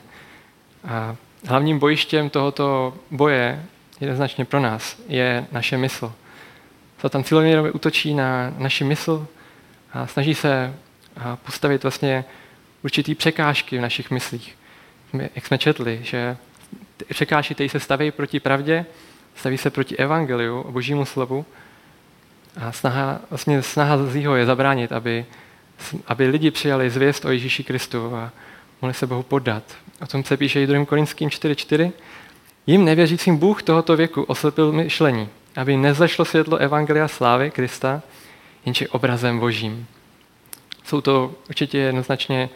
A 0.84 1.16
hlavním 1.46 1.78
bojištěm 1.78 2.30
tohoto 2.30 2.94
boje 3.10 3.66
jednoznačně 4.00 4.44
pro 4.44 4.60
nás 4.60 4.96
je 5.08 5.46
naše 5.52 5.78
mysl. 5.78 6.12
tam 7.10 7.24
cílevědomě 7.24 7.70
útočí 7.70 8.14
na 8.14 8.54
naši 8.58 8.84
mysl 8.84 9.26
a 9.92 10.06
snaží 10.06 10.34
se 10.34 10.74
postavit 11.44 11.82
vlastně 11.82 12.24
určitý 12.82 13.14
překážky 13.14 13.78
v 13.78 13.80
našich 13.80 14.10
myslích. 14.10 14.56
Jak 15.34 15.46
jsme 15.46 15.58
četli, 15.58 16.00
že 16.02 16.36
překážky, 17.08 17.54
které 17.54 17.68
se 17.68 17.80
staví 17.80 18.10
proti 18.10 18.40
pravdě, 18.40 18.86
staví 19.40 19.58
se 19.58 19.70
proti 19.70 19.96
evangeliu, 19.96 20.64
božímu 20.70 21.04
slovu 21.04 21.46
a 22.56 22.72
snaha, 22.72 23.20
vlastně 23.30 23.62
snaha 23.62 23.98
zlýho 24.06 24.36
je 24.36 24.46
zabránit, 24.46 24.92
aby, 24.92 25.26
aby 26.06 26.26
lidi 26.26 26.50
přijali 26.50 26.90
zvěst 26.90 27.24
o 27.24 27.30
Ježíši 27.30 27.64
Kristu 27.64 28.16
a 28.16 28.32
mohli 28.82 28.94
se 28.94 29.06
Bohu 29.06 29.22
poddat. 29.22 29.62
O 30.02 30.06
tom 30.06 30.24
se 30.24 30.36
píše 30.36 30.62
i 30.62 30.66
2. 30.66 30.84
Korinským 30.84 31.28
4.4. 31.28 31.92
Jim 32.66 32.84
nevěřícím 32.84 33.36
Bůh 33.36 33.62
tohoto 33.62 33.96
věku 33.96 34.22
oslepil 34.22 34.72
myšlení, 34.72 35.28
aby 35.56 35.76
nezešlo 35.76 36.24
světlo 36.24 36.56
Evangelia 36.56 37.08
slávy 37.08 37.50
Krista, 37.50 38.02
jenže 38.66 38.88
obrazem 38.88 39.38
božím. 39.38 39.86
Jsou 40.84 41.00
to 41.00 41.34
určitě 41.48 41.78
jednoznačně 41.78 42.50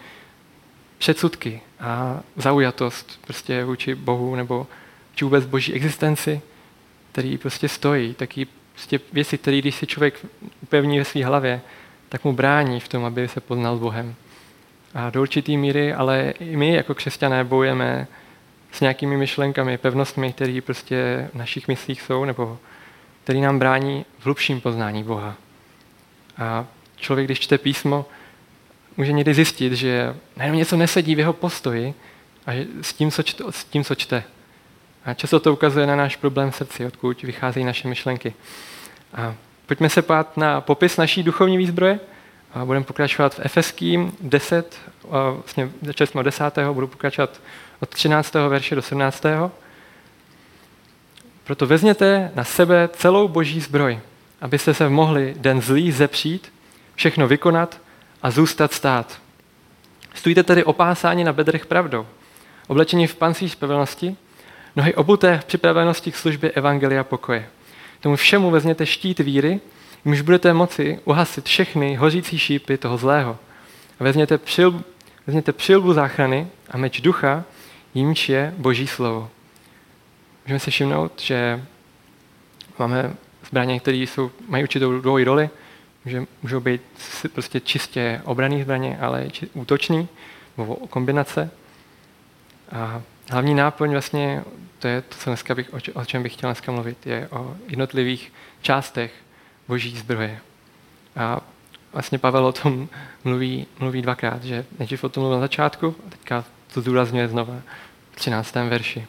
předsudky 0.99 1.61
a 1.81 2.21
zaujatost 2.37 3.21
prostě 3.27 3.65
vůči 3.65 3.95
Bohu 3.95 4.35
nebo 4.35 4.67
či 5.15 5.25
vůbec 5.25 5.47
boží 5.47 5.73
existenci, 5.73 6.41
který 7.15 7.39
prostě 7.39 7.69
stojí, 7.69 8.15
taky 8.15 8.47
prostě 8.73 9.01
věci, 9.13 9.39
které 9.39 9.59
když 9.59 9.75
si 9.75 9.87
člověk 9.87 10.27
upevní 10.63 10.99
ve 10.99 11.05
své 11.05 11.25
hlavě, 11.25 11.61
tak 12.09 12.25
mu 12.25 12.33
brání 12.33 12.81
v 12.81 12.89
tom, 12.89 13.05
aby 13.05 13.29
se 13.29 13.41
poznal 13.41 13.79
Bohem. 13.79 14.15
A 14.95 15.11
do 15.11 15.23
určitý 15.23 15.57
míry, 15.57 15.93
ale 15.93 16.35
i 16.41 16.57
my 16.57 16.75
jako 16.75 16.95
křesťané 16.95 17.45
bojujeme 17.45 18.07
s 18.73 18.81
nějakými 18.81 19.17
myšlenkami, 19.17 19.79
pevnostmi, 19.79 20.33
které 20.33 20.61
prostě 20.61 21.29
v 21.35 21.39
našich 21.39 21.69
myslích 21.69 22.03
jsou, 22.03 22.25
nebo 22.25 22.59
které 23.25 23.39
nám 23.39 23.59
brání 23.59 24.05
v 24.19 24.25
hlubším 24.25 24.61
poznání 24.61 25.05
Boha. 25.05 25.37
A 26.39 26.67
člověk, 26.97 27.27
když 27.27 27.41
čte 27.41 27.59
písmo, 27.59 28.07
může 28.97 29.13
někdy 29.13 29.35
zjistit, 29.35 29.73
že 29.73 30.17
najednou 30.37 30.59
něco 30.59 30.77
nesedí 30.77 31.15
v 31.15 31.19
jeho 31.19 31.33
postoji 31.33 31.95
a 32.47 32.67
s 32.83 32.93
tím, 32.93 33.11
co 33.11 33.23
čte, 33.23 33.45
s 33.51 33.65
tím, 33.65 33.85
co 33.85 33.95
čte. 33.95 34.25
A 35.05 35.15
často 35.15 35.41
to 35.41 35.53
ukazuje 35.53 35.87
na 35.87 35.97
náš 35.97 36.17
problém 36.17 36.51
v 36.51 36.57
srdci, 36.57 36.87
odkud 36.87 37.23
vycházejí 37.23 37.67
naše 37.67 37.89
myšlenky. 37.89 38.35
A 39.15 39.35
pojďme 39.67 39.89
se 39.89 40.03
pát 40.03 40.37
na 40.37 40.61
popis 40.61 40.97
naší 40.97 41.23
duchovní 41.23 41.59
výzbroje. 41.59 42.01
A 42.55 42.65
budeme 42.65 42.85
pokračovat 42.85 43.35
v 43.35 43.41
Efeským 43.43 44.13
10, 44.21 44.81
vlastně 45.09 45.71
začali 45.83 46.09
jsme 46.09 46.21
od 46.21 46.23
10. 46.23 46.59
budu 46.73 46.87
pokračovat 46.87 47.41
od 47.81 47.89
13. 47.89 48.35
verše 48.35 48.75
do 48.75 48.83
17. 48.83 49.23
Proto 51.45 51.67
vezměte 51.67 52.31
na 52.35 52.45
sebe 52.45 52.89
celou 52.93 53.29
boží 53.29 53.61
zbroj, 53.61 54.01
abyste 54.41 54.75
se 54.75 54.89
mohli 54.89 55.35
den 55.39 55.63
zlý 55.63 55.93
zepřít, 55.93 56.53
všechno 56.95 57.29
vykonat 57.29 57.81
a 58.23 58.31
zůstat 58.31 58.73
stát. 58.73 59.21
Stůjte 60.15 60.43
tedy 60.43 60.65
opásáni 60.65 61.25
na 61.25 61.33
bedrech 61.33 61.67
pravdou, 61.67 62.07
oblečení 62.67 63.07
v 63.07 63.17
pancíř 63.17 63.53
spravedlnosti, 63.53 64.17
nohy 64.77 64.95
obuté 64.95 65.39
v 65.39 65.45
připravenosti 65.45 66.13
k 66.13 66.17
službě 66.17 66.51
Evangelia 66.51 67.05
pokoje. 67.05 67.49
Tomu 68.01 68.17
všemu 68.17 68.51
vezměte 68.51 68.87
štít 68.87 69.19
víry, 69.19 69.61
jimž 70.05 70.21
budete 70.21 70.53
moci 70.53 71.01
uhasit 71.05 71.45
všechny 71.45 71.95
hořící 71.95 72.39
šípy 72.39 72.79
toho 72.79 72.97
zlého. 72.97 73.39
A 74.01 74.05
vezměte, 74.05 74.39
přilbu, 74.39 74.85
vezměte 75.27 75.53
přilbu 75.53 75.93
záchrany 75.93 76.47
a 76.71 76.79
meč 76.79 77.01
ducha, 77.01 77.45
jimž 77.95 78.29
je 78.29 78.55
Boží 78.59 78.87
slovo. 78.87 79.31
Můžeme 80.47 80.59
si 80.59 80.71
všimnout, 80.71 81.21
že 81.21 81.65
máme 82.79 83.15
zbraně, 83.49 83.81
které 83.81 83.97
jsou, 83.97 84.31
mají 84.49 84.65
určitou 84.65 85.01
dvojí 85.01 85.25
roli, 85.25 85.51
že 86.07 86.25
můžou 86.43 86.61
být 86.61 86.83
prostě 87.33 87.61
čistě 87.61 88.21
obraný 88.25 88.63
zbraně, 88.63 88.99
ale 89.01 89.25
i 89.25 89.31
útočný, 89.55 90.09
nebo 90.59 90.77
kombinace. 90.77 91.51
A 92.73 93.03
hlavní 93.31 93.55
náplň 93.55 93.91
vlastně, 93.91 94.45
to 94.79 94.89
je 94.89 95.03
to, 95.03 95.15
co 95.19 95.31
dneska 95.31 95.55
bych, 95.55 95.71
o 95.95 96.05
čem 96.05 96.23
bych 96.23 96.33
chtěl 96.33 96.51
dneska 96.51 96.73
mluvit, 96.73 97.07
je 97.07 97.29
o 97.29 97.57
jednotlivých 97.69 98.33
částech 98.63 99.13
boží 99.69 99.97
zbroje. 99.97 100.39
A 101.17 101.41
vlastně 101.93 102.19
Pavel 102.19 102.47
o 102.47 102.53
tom 102.53 102.89
mluví, 103.25 103.67
mluví 103.79 104.03
dvakrát, 104.03 104.45
že 104.45 104.65
nejdřív 104.79 105.05
o 105.05 105.09
tom 105.09 105.21
mluvil 105.21 105.39
na 105.39 105.45
začátku 105.45 105.97
a 106.07 106.11
teďka 106.11 106.45
to 106.75 106.81
zdůrazňuje 106.81 107.29
znova 107.29 107.55
v 108.11 108.17
13. 108.17 108.55
verši. 108.55 109.07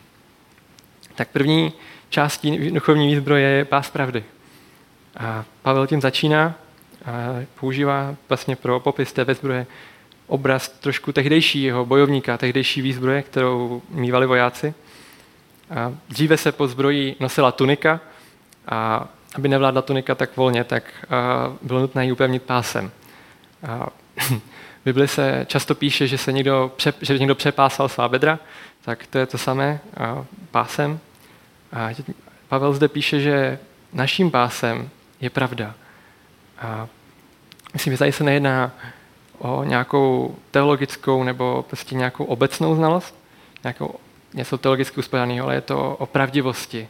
Tak 1.15 1.29
první 1.29 1.73
částí 2.09 2.71
duchovní 2.71 3.07
výzbroje 3.07 3.47
je 3.47 3.65
pás 3.65 3.89
pravdy. 3.89 4.23
A 5.17 5.45
Pavel 5.61 5.87
tím 5.87 6.01
začíná 6.01 6.55
používá 7.59 8.15
vlastně 8.29 8.55
pro 8.55 8.79
popis 8.79 9.13
té 9.13 9.25
výzbroje 9.25 9.67
obraz 10.27 10.69
trošku 10.69 11.11
tehdejšího 11.11 11.85
bojovníka, 11.85 12.37
tehdejší 12.37 12.81
výzbroje, 12.81 13.21
kterou 13.21 13.81
mývali 13.89 14.25
vojáci. 14.25 14.73
A 15.69 15.93
dříve 16.09 16.37
se 16.37 16.51
pod 16.51 16.67
zbrojí 16.67 17.15
nosila 17.19 17.51
tunika 17.51 17.99
a 18.67 19.07
aby 19.35 19.47
nevládla 19.47 19.81
tunika 19.81 20.15
tak 20.15 20.37
volně, 20.37 20.63
tak 20.63 20.83
bylo 21.61 21.79
nutné 21.79 22.05
ji 22.05 22.11
upevnit 22.11 22.43
pásem. 22.43 22.91
A 23.67 23.87
v 24.29 24.85
Bibli 24.85 25.07
se 25.07 25.45
často 25.47 25.75
píše, 25.75 26.07
že 26.07 26.17
se 26.17 26.31
někdo, 26.31 26.71
že 27.01 27.19
někdo 27.19 27.35
přepásal 27.35 27.89
svá 27.89 28.09
bedra, 28.09 28.39
tak 28.81 29.07
to 29.07 29.17
je 29.17 29.25
to 29.25 29.37
samé 29.37 29.79
a 29.97 30.25
pásem. 30.51 30.99
A 31.73 31.89
Pavel 32.47 32.73
zde 32.73 32.87
píše, 32.87 33.19
že 33.19 33.59
naším 33.93 34.31
pásem 34.31 34.89
je 35.21 35.29
pravda. 35.29 35.73
A 36.59 36.87
myslím, 37.73 37.93
že 37.93 37.97
tady 37.97 38.11
se 38.11 38.23
nejedná 38.23 38.71
o 39.39 39.63
nějakou 39.63 40.35
teologickou 40.51 41.23
nebo 41.23 41.65
prostě 41.67 41.95
nějakou 41.95 42.23
obecnou 42.23 42.75
znalost, 42.75 43.15
nějakou 43.63 43.95
něco 44.33 44.57
teologicky 44.57 44.99
uspořádaného, 44.99 45.45
ale 45.45 45.55
je 45.55 45.61
to 45.61 45.95
o 45.95 46.05
pravdivosti. 46.05 46.87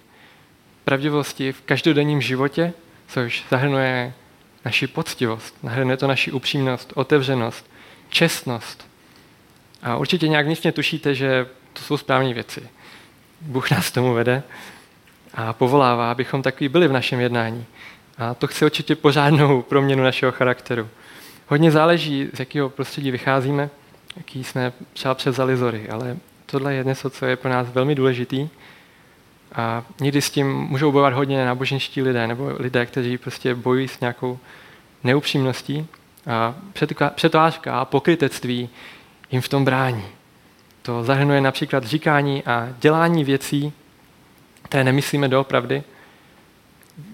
Pravdivosti 0.85 1.51
v 1.51 1.61
každodenním 1.61 2.21
životě, 2.21 2.73
což 3.07 3.45
zahrnuje 3.49 4.13
naši 4.65 4.87
poctivost, 4.87 5.55
zahrnuje 5.63 5.97
to 5.97 6.07
naši 6.07 6.31
upřímnost, 6.31 6.93
otevřenost, 6.95 7.69
čestnost. 8.09 8.87
A 9.83 9.97
určitě 9.97 10.27
nějak 10.27 10.45
vnitřně 10.45 10.71
tušíte, 10.71 11.15
že 11.15 11.47
to 11.73 11.81
jsou 11.81 11.97
správné 11.97 12.33
věci. 12.33 12.69
Bůh 13.41 13.71
nás 13.71 13.91
tomu 13.91 14.13
vede 14.13 14.43
a 15.33 15.53
povolává, 15.53 16.11
abychom 16.11 16.41
takový 16.41 16.69
byli 16.69 16.87
v 16.87 16.91
našem 16.91 17.19
jednání. 17.19 17.65
A 18.17 18.33
to 18.33 18.47
chce 18.47 18.65
určitě 18.65 18.95
pořádnou 18.95 19.61
proměnu 19.61 20.03
našeho 20.03 20.31
charakteru. 20.31 20.89
Hodně 21.47 21.71
záleží, 21.71 22.29
z 22.33 22.39
jakého 22.39 22.69
prostředí 22.69 23.11
vycházíme, 23.11 23.69
jaký 24.17 24.43
jsme 24.43 24.73
třeba 24.93 25.13
převzali 25.13 25.57
zory, 25.57 25.89
ale 25.89 26.17
tohle 26.45 26.73
je 26.73 26.83
něco, 26.83 27.09
co 27.09 27.25
je 27.25 27.35
pro 27.35 27.49
nás 27.49 27.67
velmi 27.69 27.95
důležitý. 27.95 28.49
A 29.55 29.83
někdy 30.01 30.21
s 30.21 30.29
tím 30.29 30.53
můžou 30.53 30.91
bojovat 30.91 31.13
hodně 31.13 31.45
náboženští 31.45 32.01
lidé, 32.01 32.27
nebo 32.27 32.51
lidé, 32.59 32.85
kteří 32.85 33.17
prostě 33.17 33.55
bojují 33.55 33.87
s 33.87 33.99
nějakou 33.99 34.39
neupřímností. 35.03 35.87
A 36.27 36.55
přetvářka 37.15 37.79
a 37.79 37.85
pokrytectví 37.85 38.69
jim 39.31 39.41
v 39.41 39.49
tom 39.49 39.65
brání. 39.65 40.05
To 40.81 41.03
zahrnuje 41.03 41.41
například 41.41 41.83
říkání 41.83 42.43
a 42.43 42.69
dělání 42.79 43.23
věcí, 43.23 43.73
které 44.61 44.83
nemyslíme 44.83 45.27
doopravdy, 45.27 45.83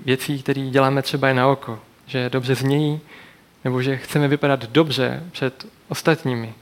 věcí, 0.05 0.43
které 0.43 0.61
děláme 0.61 1.01
třeba 1.01 1.29
i 1.29 1.33
na 1.33 1.47
oko, 1.47 1.79
že 2.05 2.29
dobře 2.29 2.55
znějí, 2.55 2.99
nebo 3.63 3.81
že 3.81 3.97
chceme 3.97 4.27
vypadat 4.27 4.65
dobře 4.65 5.23
před 5.31 5.65
ostatními. 5.89 6.53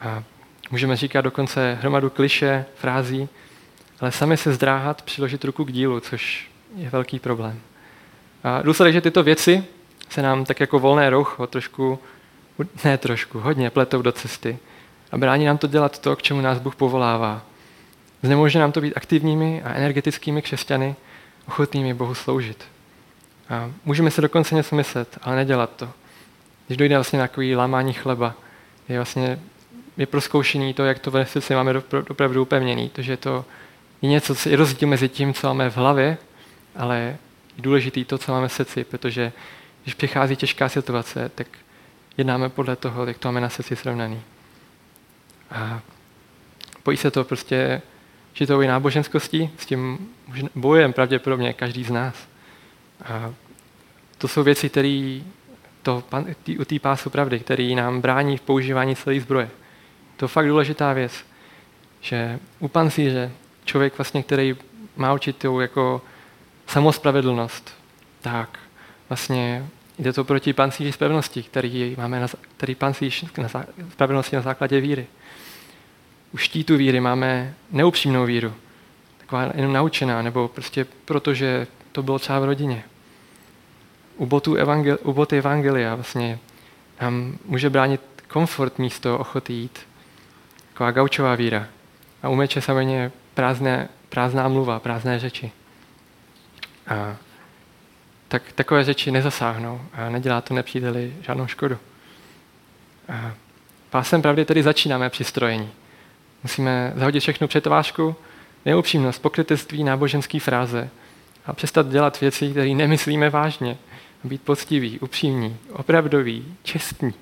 A 0.00 0.22
můžeme 0.70 0.96
říkat 0.96 1.20
dokonce 1.20 1.78
hromadu 1.80 2.10
kliše, 2.10 2.64
frází, 2.76 3.28
ale 4.00 4.12
sami 4.12 4.36
se 4.36 4.52
zdráhat 4.52 5.02
přiložit 5.02 5.44
ruku 5.44 5.64
k 5.64 5.72
dílu, 5.72 6.00
což 6.00 6.50
je 6.76 6.90
velký 6.90 7.18
problém. 7.18 7.60
A 8.44 8.62
důsledek, 8.62 8.94
že 8.94 9.00
tyto 9.00 9.22
věci 9.22 9.64
se 10.08 10.22
nám 10.22 10.44
tak 10.44 10.60
jako 10.60 10.78
volné 10.78 11.10
roucho 11.10 11.46
trošku, 11.46 11.98
ne 12.84 12.98
trošku, 12.98 13.40
hodně 13.40 13.70
pletou 13.70 14.02
do 14.02 14.12
cesty 14.12 14.58
a 15.12 15.18
brání 15.18 15.44
nám 15.44 15.58
to 15.58 15.66
dělat 15.66 15.98
to, 15.98 16.16
k 16.16 16.22
čemu 16.22 16.40
nás 16.40 16.58
Bůh 16.58 16.76
povolává. 16.76 17.42
Znemožňuje 18.22 18.60
nám 18.60 18.72
to 18.72 18.80
být 18.80 18.96
aktivními 18.96 19.62
a 19.62 19.74
energetickými 19.74 20.42
křesťany, 20.42 20.96
ochotnými 21.48 21.94
Bohu 21.94 22.14
sloužit. 22.14 22.64
A 23.48 23.70
můžeme 23.84 24.10
se 24.10 24.20
dokonce 24.20 24.54
něco 24.54 24.76
myslet, 24.76 25.18
ale 25.22 25.36
nedělat 25.36 25.70
to. 25.76 25.88
Když 26.68 26.78
dojde 26.78 26.94
vlastně 26.94 27.18
na 27.18 27.24
takový 27.24 27.56
lámání 27.56 27.92
chleba, 27.92 28.34
je 28.88 28.98
vlastně 28.98 29.38
je 29.96 30.06
pro 30.06 30.20
zkoušení 30.20 30.74
to, 30.74 30.84
jak 30.84 30.98
to 30.98 31.10
ve 31.10 31.26
srdci 31.26 31.54
máme 31.54 31.82
opravdu 32.10 32.42
upevněný. 32.42 32.88
To, 32.88 33.02
že 33.02 33.16
to 33.16 33.44
je 34.02 34.08
něco, 34.08 34.34
co 34.34 34.48
je 34.48 34.56
rozdíl 34.56 34.88
mezi 34.88 35.08
tím, 35.08 35.34
co 35.34 35.46
máme 35.46 35.70
v 35.70 35.76
hlavě, 35.76 36.18
ale 36.76 36.98
je 36.98 37.18
důležitý 37.58 38.04
to, 38.04 38.18
co 38.18 38.32
máme 38.32 38.48
v 38.48 38.52
srdci, 38.52 38.84
protože 38.84 39.32
když 39.82 39.94
přichází 39.94 40.36
těžká 40.36 40.68
situace, 40.68 41.30
tak 41.34 41.46
jednáme 42.16 42.48
podle 42.48 42.76
toho, 42.76 43.06
jak 43.06 43.18
to 43.18 43.28
máme 43.28 43.40
na 43.40 43.48
srdci 43.48 43.76
srovnaný. 43.76 44.20
A 45.50 45.80
pojí 46.82 46.96
se 46.96 47.10
to 47.10 47.24
prostě 47.24 47.82
žitou 48.34 48.60
i 48.60 48.66
náboženskostí, 48.66 49.50
s 49.58 49.66
tím 49.66 50.08
bojem 50.54 50.92
pravděpodobně 50.92 51.52
každý 51.52 51.84
z 51.84 51.90
nás. 51.90 52.14
A 53.04 53.32
to 54.18 54.28
jsou 54.28 54.42
věci, 54.42 54.68
které 54.68 55.20
to, 55.88 56.02
u 56.60 56.64
té 56.64 56.78
pásu 56.78 57.10
pravdy, 57.10 57.40
který 57.40 57.74
nám 57.74 58.00
brání 58.00 58.36
v 58.36 58.40
používání 58.40 58.96
celé 58.96 59.20
zbroje. 59.20 59.50
To 60.16 60.24
je 60.24 60.28
fakt 60.28 60.46
důležitá 60.46 60.92
věc, 60.92 61.24
že 62.00 62.38
u 62.58 62.68
pancíře 62.68 63.30
člověk, 63.64 63.98
vlastně, 63.98 64.22
který 64.22 64.56
má 64.96 65.12
určitou 65.12 65.60
jako 65.60 66.02
samospravedlnost, 66.66 67.74
tak 68.20 68.58
vlastně 69.08 69.66
jde 69.98 70.12
to 70.12 70.24
proti 70.24 70.52
pancíři 70.52 70.92
spravedlnosti, 70.92 71.42
který 71.42 71.94
máme 71.98 72.20
na, 72.20 72.26
který 72.56 72.74
pancíř 72.74 73.24
na 73.38 73.48
spravedlnosti 73.92 74.36
na 74.36 74.42
základě 74.42 74.80
víry. 74.80 75.06
U 76.32 76.36
štítu 76.36 76.76
víry 76.76 77.00
máme 77.00 77.54
neupřímnou 77.70 78.26
víru, 78.26 78.52
taková 79.18 79.50
jenom 79.54 79.72
naučená, 79.72 80.22
nebo 80.22 80.48
prostě 80.48 80.86
protože 81.04 81.66
to 81.92 82.02
bylo 82.02 82.18
třeba 82.18 82.38
v 82.40 82.44
rodině. 82.44 82.84
U 84.18 84.26
botu, 84.26 84.54
evangel, 84.54 84.98
u 85.02 85.12
boty 85.12 85.38
evangelia 85.38 85.94
vlastně 85.94 86.38
nám 87.00 87.38
může 87.44 87.70
bránit 87.70 88.00
komfort 88.28 88.78
místo 88.78 89.18
ochoty 89.18 89.52
jít. 89.52 89.78
Taková 90.72 90.90
gaučová 90.90 91.34
víra. 91.34 91.66
A 92.22 92.28
u 92.28 92.34
meče 92.34 92.60
samozřejmě 92.60 93.12
prázdné, 93.34 93.88
prázdná 94.08 94.48
mluva, 94.48 94.80
prázdné 94.80 95.18
řeči. 95.18 95.52
A 96.86 97.16
tak 98.28 98.52
takové 98.52 98.84
řeči 98.84 99.10
nezasáhnou 99.10 99.80
a 99.92 100.08
nedělá 100.08 100.40
to 100.40 100.54
nepříteli 100.54 101.12
žádnou 101.22 101.46
škodu. 101.46 101.78
A 103.08 103.32
pásem 103.90 104.22
pravdy 104.22 104.44
tedy 104.44 104.62
začínáme 104.62 105.10
při 105.10 105.24
strojení. 105.24 105.70
Musíme 106.42 106.92
zahodit 106.96 107.20
všechnu 107.20 107.48
přetvářku, 107.48 108.16
neupřímnost, 108.64 109.22
pokrytectví, 109.22 109.84
náboženský 109.84 110.38
fráze 110.38 110.90
a 111.46 111.52
přestat 111.52 111.88
dělat 111.88 112.20
věci, 112.20 112.50
které 112.50 112.70
nemyslíme 112.70 113.30
vážně. 113.30 113.76
Být 114.24 114.42
poctivý, 114.42 114.98
upřímný, 114.98 115.56
opravdový, 115.72 116.54
čestný 116.62 117.14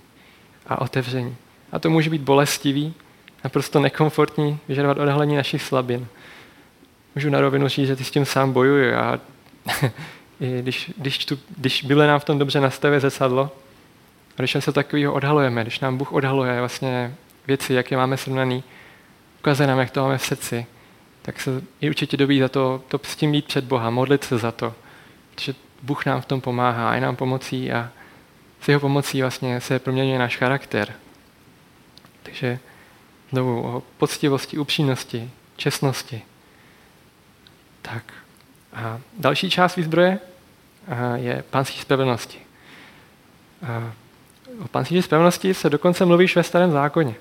a 0.66 0.80
otevření. 0.80 1.36
A 1.72 1.78
to 1.78 1.90
může 1.90 2.10
být 2.10 2.22
bolestivý, 2.22 2.94
naprosto 3.44 3.80
nekomfortní, 3.80 4.58
vyžadovat 4.68 4.98
odhalení 4.98 5.36
našich 5.36 5.62
slabin. 5.62 6.06
Můžu 7.14 7.30
na 7.30 7.40
rovinu 7.40 7.68
říct, 7.68 7.86
že 7.86 7.96
ty 7.96 8.04
s 8.04 8.10
tím 8.10 8.24
sám 8.24 8.52
bojuji 8.52 8.94
a 8.94 9.20
i 10.40 10.62
když, 10.62 10.90
když, 10.96 11.24
tu, 11.24 11.38
když 11.56 11.82
Bible 11.82 12.06
nám 12.06 12.20
v 12.20 12.24
tom 12.24 12.38
dobře 12.38 12.60
nastavuje 12.60 13.00
zrcadlo, 13.00 13.50
a 14.38 14.42
když 14.42 14.56
se 14.60 14.72
takového 14.72 15.12
odhalujeme, 15.12 15.62
když 15.62 15.80
nám 15.80 15.96
Bůh 15.96 16.12
odhaluje 16.12 16.58
vlastně 16.58 17.14
věci, 17.46 17.74
jaké 17.74 17.96
máme 17.96 18.16
srovnaný, 18.16 18.64
ukazuje 19.38 19.66
nám, 19.66 19.78
jak 19.78 19.90
to 19.90 20.02
máme 20.02 20.18
v 20.18 20.24
srdci, 20.24 20.66
tak 21.22 21.40
se 21.40 21.62
je 21.80 21.90
určitě 21.90 22.16
dobí 22.16 22.40
za 22.40 22.48
to, 22.48 22.82
to 22.88 23.00
s 23.02 23.16
tím 23.16 23.32
být 23.32 23.44
před 23.44 23.64
Boha, 23.64 23.90
modlit 23.90 24.24
se 24.24 24.38
za 24.38 24.52
to. 24.52 24.74
Protože 25.34 25.54
Bůh 25.86 26.06
nám 26.06 26.20
v 26.20 26.26
tom 26.26 26.40
pomáhá, 26.40 26.94
je 26.94 27.00
nám 27.00 27.16
pomocí 27.16 27.72
a 27.72 27.90
s 28.60 28.68
jeho 28.68 28.80
pomocí 28.80 29.20
vlastně 29.20 29.60
se 29.60 29.78
proměňuje 29.78 30.18
náš 30.18 30.36
charakter. 30.36 30.94
Takže 32.22 32.58
znovu 33.30 33.62
o 33.62 33.82
poctivosti, 33.96 34.58
upřímnosti, 34.58 35.30
čestnosti. 35.56 36.22
Tak. 37.82 38.04
A 38.72 39.00
další 39.18 39.50
část 39.50 39.76
výzbroje 39.76 40.18
je 41.14 41.44
pánský 41.50 41.80
spravedlnosti. 41.80 42.38
A 43.66 43.92
o 44.64 44.68
pánský 44.68 45.02
spravedlnosti 45.02 45.54
se 45.54 45.70
dokonce 45.70 46.04
mluví 46.04 46.26
ve 46.36 46.42
starém 46.42 46.70
zákoně. 46.70 47.14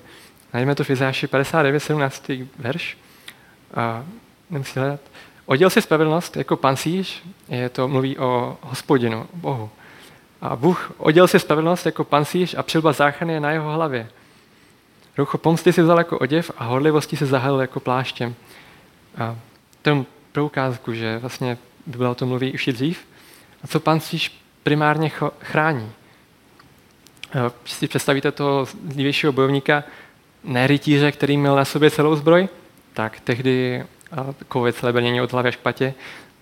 Najdeme 0.52 0.74
to 0.74 0.84
v 0.84 0.90
Izáši 0.90 1.26
59, 1.26 1.80
17. 1.80 2.30
verš. 2.58 2.98
A 3.74 4.04
nemusí 4.50 4.78
hledat. 4.78 5.00
Oděl 5.46 5.70
si 5.70 5.82
spravedlnost 5.82 6.36
jako 6.36 6.56
pancíř, 6.56 7.22
je 7.48 7.68
to 7.68 7.88
mluví 7.88 8.18
o 8.18 8.58
hospodinu, 8.62 9.26
Bohu. 9.34 9.70
A 10.40 10.56
Bůh 10.56 10.92
oděl 10.98 11.28
si 11.28 11.40
spravedlnost 11.40 11.86
jako 11.86 12.04
pancíř 12.04 12.54
a 12.58 12.62
přilba 12.62 12.92
záchrany 12.92 13.32
je 13.32 13.40
na 13.40 13.50
jeho 13.50 13.72
hlavě. 13.72 14.08
Roucho 15.18 15.38
pomsty 15.38 15.72
si 15.72 15.82
vzal 15.82 15.98
jako 15.98 16.18
oděv 16.18 16.50
a 16.58 16.64
horlivosti 16.64 17.16
se 17.16 17.26
zahalil 17.26 17.60
jako 17.60 17.80
pláštěm. 17.80 18.34
A 19.18 19.36
ten 19.82 20.06
pro 20.32 20.46
ukázku, 20.46 20.92
že 20.92 21.18
vlastně 21.18 21.58
Bible 21.86 22.08
o 22.08 22.14
tom 22.14 22.28
mluví 22.28 22.52
už 22.52 22.68
i 22.68 22.72
dřív. 22.72 23.06
A 23.64 23.66
co 23.66 23.80
pancíř 23.80 24.32
primárně 24.62 25.10
chrání? 25.40 25.92
Když 27.62 27.72
si 27.72 27.88
představíte 27.88 28.32
toho 28.32 28.66
dřívějšího 28.82 29.32
bojovníka, 29.32 29.84
ne 30.44 30.66
rytíře, 30.66 31.12
který 31.12 31.36
měl 31.36 31.56
na 31.56 31.64
sobě 31.64 31.90
celou 31.90 32.16
zbroj, 32.16 32.48
tak 32.94 33.20
tehdy 33.20 33.84
kovec 34.48 34.82
lebenění 34.82 35.20
od 35.20 35.32
hlavy 35.32 35.48
až 35.48 35.56
k 35.56 35.60
patě. 35.60 35.94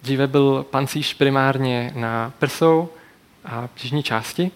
Dříve 0.02 0.26
byl 0.26 0.66
pancíř 0.70 1.14
primárně 1.14 1.92
na 1.94 2.32
prsou 2.38 2.88
a 3.44 3.68
břižní 3.74 4.02
části. 4.02 4.50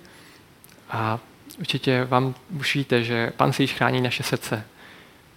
A 0.91 1.19
určitě 1.59 2.05
vám 2.05 2.35
už 2.59 2.75
víte, 2.75 3.03
že 3.03 3.33
pancíř 3.37 3.73
chrání 3.73 4.01
naše 4.01 4.23
srdce. 4.23 4.65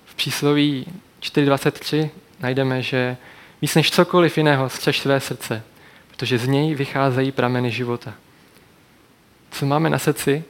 V 0.05 0.15
přísloví 0.15 0.85
4.23 1.21 2.09
najdeme, 2.39 2.81
že 2.81 3.17
víc 3.61 3.75
než 3.75 3.91
cokoliv 3.91 4.37
jiného 4.37 4.69
střež 4.69 4.99
své 4.99 5.19
srdce, 5.19 5.63
protože 6.11 6.37
z 6.37 6.47
něj 6.47 6.75
vycházejí 6.75 7.31
prameny 7.31 7.71
života. 7.71 8.13
Co 9.51 9.65
máme 9.65 9.89
na 9.89 9.99
srdci, 9.99 10.43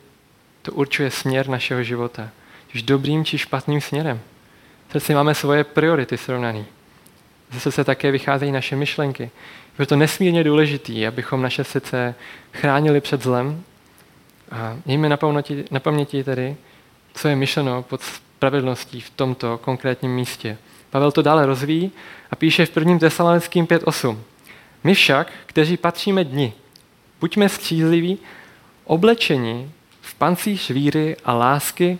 to 0.62 0.72
určuje 0.72 1.12
směr 1.12 1.50
našeho 1.50 1.84
života. 1.84 2.30
Čiž 2.72 2.84
dobrým 2.84 3.26
či 3.26 3.38
špatným 3.38 3.82
směrem. 3.82 4.20
V 4.88 4.92
srdci 4.92 5.14
máme 5.14 5.36
svoje 5.36 5.64
priority 5.64 6.18
srovnaný. 6.18 6.66
Zase 7.54 7.72
se 7.72 7.84
také 7.84 8.12
vycházejí 8.12 8.52
naše 8.52 8.76
myšlenky. 8.76 9.32
Je 9.80 9.86
to 9.86 9.96
nesmírně 9.96 10.44
důležité, 10.44 11.08
abychom 11.08 11.42
naše 11.42 11.64
srdce 11.64 12.16
chránili 12.54 13.02
před 13.02 13.24
zlem 13.24 13.64
a 14.52 14.78
mějme 14.86 15.10
na 15.10 15.18
paměti, 15.18 15.66
na 15.72 15.80
paměti 15.80 16.24
tedy, 16.24 16.56
co 17.14 17.28
je 17.28 17.36
myšleno 17.36 17.84
pod 17.84 18.02
spravedlností 18.02 19.02
v 19.02 19.10
tomto 19.10 19.58
konkrétním 19.58 20.16
místě. 20.16 20.58
Pavel 20.90 21.12
to 21.12 21.22
dále 21.22 21.46
rozvíjí 21.46 21.92
a 22.32 22.36
píše 22.36 22.66
v 22.66 22.78
1. 22.78 23.00
Tesalonickým 23.00 23.66
5.8. 23.66 24.18
My 24.84 24.94
však, 24.94 25.32
kteří 25.46 25.78
patříme 25.78 26.24
dni, 26.24 26.54
buďme 27.20 27.50
střízliví, 27.50 28.18
oblečeni 28.86 29.72
v 30.02 30.14
pancíř 30.16 30.70
víry 30.70 31.16
a 31.26 31.34
lásky 31.34 32.00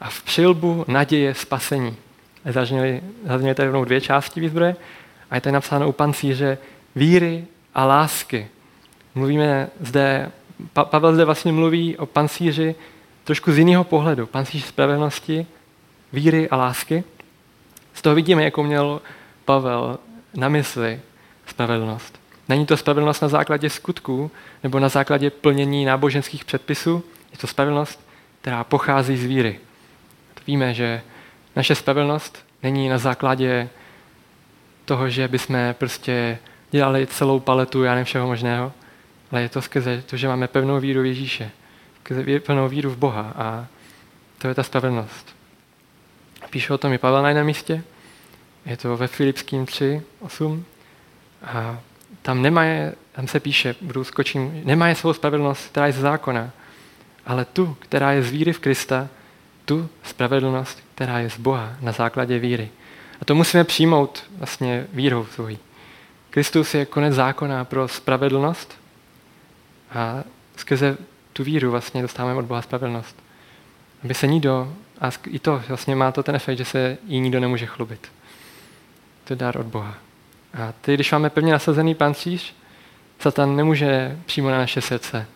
a 0.00 0.10
v 0.10 0.22
přilbu 0.22 0.84
naděje 0.88 1.34
spasení. 1.34 1.96
Zazněly, 2.44 3.00
zazněly 3.26 3.54
tady 3.54 3.66
rovnou 3.66 3.84
dvě 3.84 4.00
části 4.00 4.40
výzbroje 4.40 4.76
a 5.30 5.34
je 5.34 5.40
tady 5.40 5.52
napsáno 5.52 5.88
u 5.88 5.92
pancíře 5.92 6.58
víry 6.96 7.44
a 7.74 7.84
lásky. 7.84 8.48
Mluvíme 9.14 9.68
zde, 9.80 10.30
pa, 10.72 10.84
Pavel 10.84 11.14
zde 11.14 11.24
vlastně 11.24 11.52
mluví 11.52 11.96
o 11.96 12.06
pancíři 12.06 12.74
trošku 13.24 13.52
z 13.52 13.58
jiného 13.58 13.84
pohledu. 13.84 14.26
Pancíř 14.26 14.64
spravedlnosti, 14.64 15.46
víry 16.12 16.48
a 16.48 16.56
lásky. 16.56 17.04
Z 17.94 18.02
toho 18.02 18.14
vidíme, 18.14 18.44
jakou 18.44 18.62
měl 18.62 19.02
Pavel 19.44 19.98
na 20.34 20.48
mysli 20.48 21.00
spravedlnost. 21.46 22.20
Není 22.48 22.66
to 22.66 22.76
spravedlnost 22.76 23.22
na 23.22 23.28
základě 23.28 23.70
skutků 23.70 24.30
nebo 24.62 24.78
na 24.78 24.88
základě 24.88 25.30
plnění 25.30 25.84
náboženských 25.84 26.44
předpisů, 26.44 27.04
je 27.32 27.38
to 27.38 27.46
spravedlnost, 27.46 28.08
která 28.40 28.64
pochází 28.64 29.16
z 29.16 29.24
víry. 29.24 29.60
Víme, 30.46 30.74
že 30.74 31.02
naše 31.56 31.74
spravedlnost 31.74 32.46
není 32.62 32.88
na 32.88 32.98
základě 32.98 33.68
toho, 34.84 35.08
že 35.08 35.28
bychom 35.28 35.74
prostě 35.78 36.38
dělali 36.70 37.06
celou 37.06 37.40
paletu, 37.40 37.82
já 37.84 37.90
nevím, 37.90 38.04
všeho 38.04 38.26
možného, 38.26 38.72
ale 39.30 39.42
je 39.42 39.48
to 39.48 39.62
skrze 39.62 40.02
to, 40.06 40.16
že 40.16 40.28
máme 40.28 40.48
pevnou 40.48 40.80
víru 40.80 41.02
v 41.02 41.06
Ježíše, 41.06 41.50
skrze 42.00 42.40
pevnou 42.40 42.68
víru 42.68 42.90
v 42.90 42.96
Boha 42.96 43.32
a 43.36 43.66
to 44.38 44.48
je 44.48 44.54
ta 44.54 44.62
spravedlnost. 44.62 45.36
Píše 46.50 46.72
o 46.72 46.78
tom 46.78 46.92
i 46.92 46.98
Pavel 46.98 47.34
na 47.34 47.42
místě, 47.42 47.82
je 48.66 48.76
to 48.76 48.96
ve 48.96 49.06
Filipským 49.06 49.66
3, 49.66 50.02
8 50.20 50.64
a 51.44 51.80
tam 52.22 52.42
nemá, 52.42 52.62
tam 53.12 53.28
se 53.28 53.40
píše, 53.40 53.74
budu 53.80 54.04
skočím, 54.04 54.60
nemá 54.64 54.88
je 54.88 54.94
svou 54.94 55.12
spravedlnost, 55.12 55.68
která 55.68 55.86
je 55.86 55.92
z 55.92 55.98
zákona, 55.98 56.50
ale 57.26 57.44
tu, 57.44 57.76
která 57.80 58.12
je 58.12 58.22
z 58.22 58.30
víry 58.30 58.52
v 58.52 58.58
Krista, 58.58 59.08
tu 59.72 59.88
spravedlnost, 60.02 60.82
která 60.94 61.18
je 61.18 61.30
z 61.30 61.38
Boha 61.38 61.76
na 61.80 61.92
základě 61.92 62.38
víry. 62.38 62.70
A 63.20 63.24
to 63.24 63.34
musíme 63.34 63.64
přijmout 63.64 64.24
vlastně 64.38 64.86
vírou 64.92 65.26
svojí. 65.26 65.58
Kristus 66.30 66.74
je 66.74 66.86
konec 66.86 67.14
zákona 67.14 67.64
pro 67.64 67.88
spravedlnost 67.88 68.80
a 69.94 70.24
skrze 70.56 70.96
tu 71.32 71.44
víru 71.44 71.70
vlastně 71.70 72.02
dostáváme 72.02 72.38
od 72.38 72.44
Boha 72.44 72.62
spravedlnost. 72.62 73.16
Aby 74.04 74.14
se 74.14 74.26
nikdo 74.26 74.74
a 75.00 75.10
i 75.26 75.38
to 75.38 75.62
vlastně 75.68 75.96
má 75.96 76.12
to 76.12 76.22
ten 76.22 76.34
efekt, 76.34 76.58
že 76.58 76.64
se 76.64 76.98
jí 77.06 77.20
nikdo 77.20 77.40
nemůže 77.40 77.66
chlubit. 77.66 78.12
To 79.24 79.32
je 79.32 79.36
dar 79.36 79.60
od 79.60 79.66
Boha. 79.66 79.94
A 80.54 80.72
teď, 80.80 80.94
když 80.94 81.12
máme 81.12 81.30
pevně 81.30 81.52
nasazený 81.52 81.94
pancíř, 81.94 82.54
Satan 83.18 83.56
nemůže 83.56 84.18
přímo 84.26 84.50
na 84.50 84.58
naše 84.58 84.80
srdce. 84.80 85.26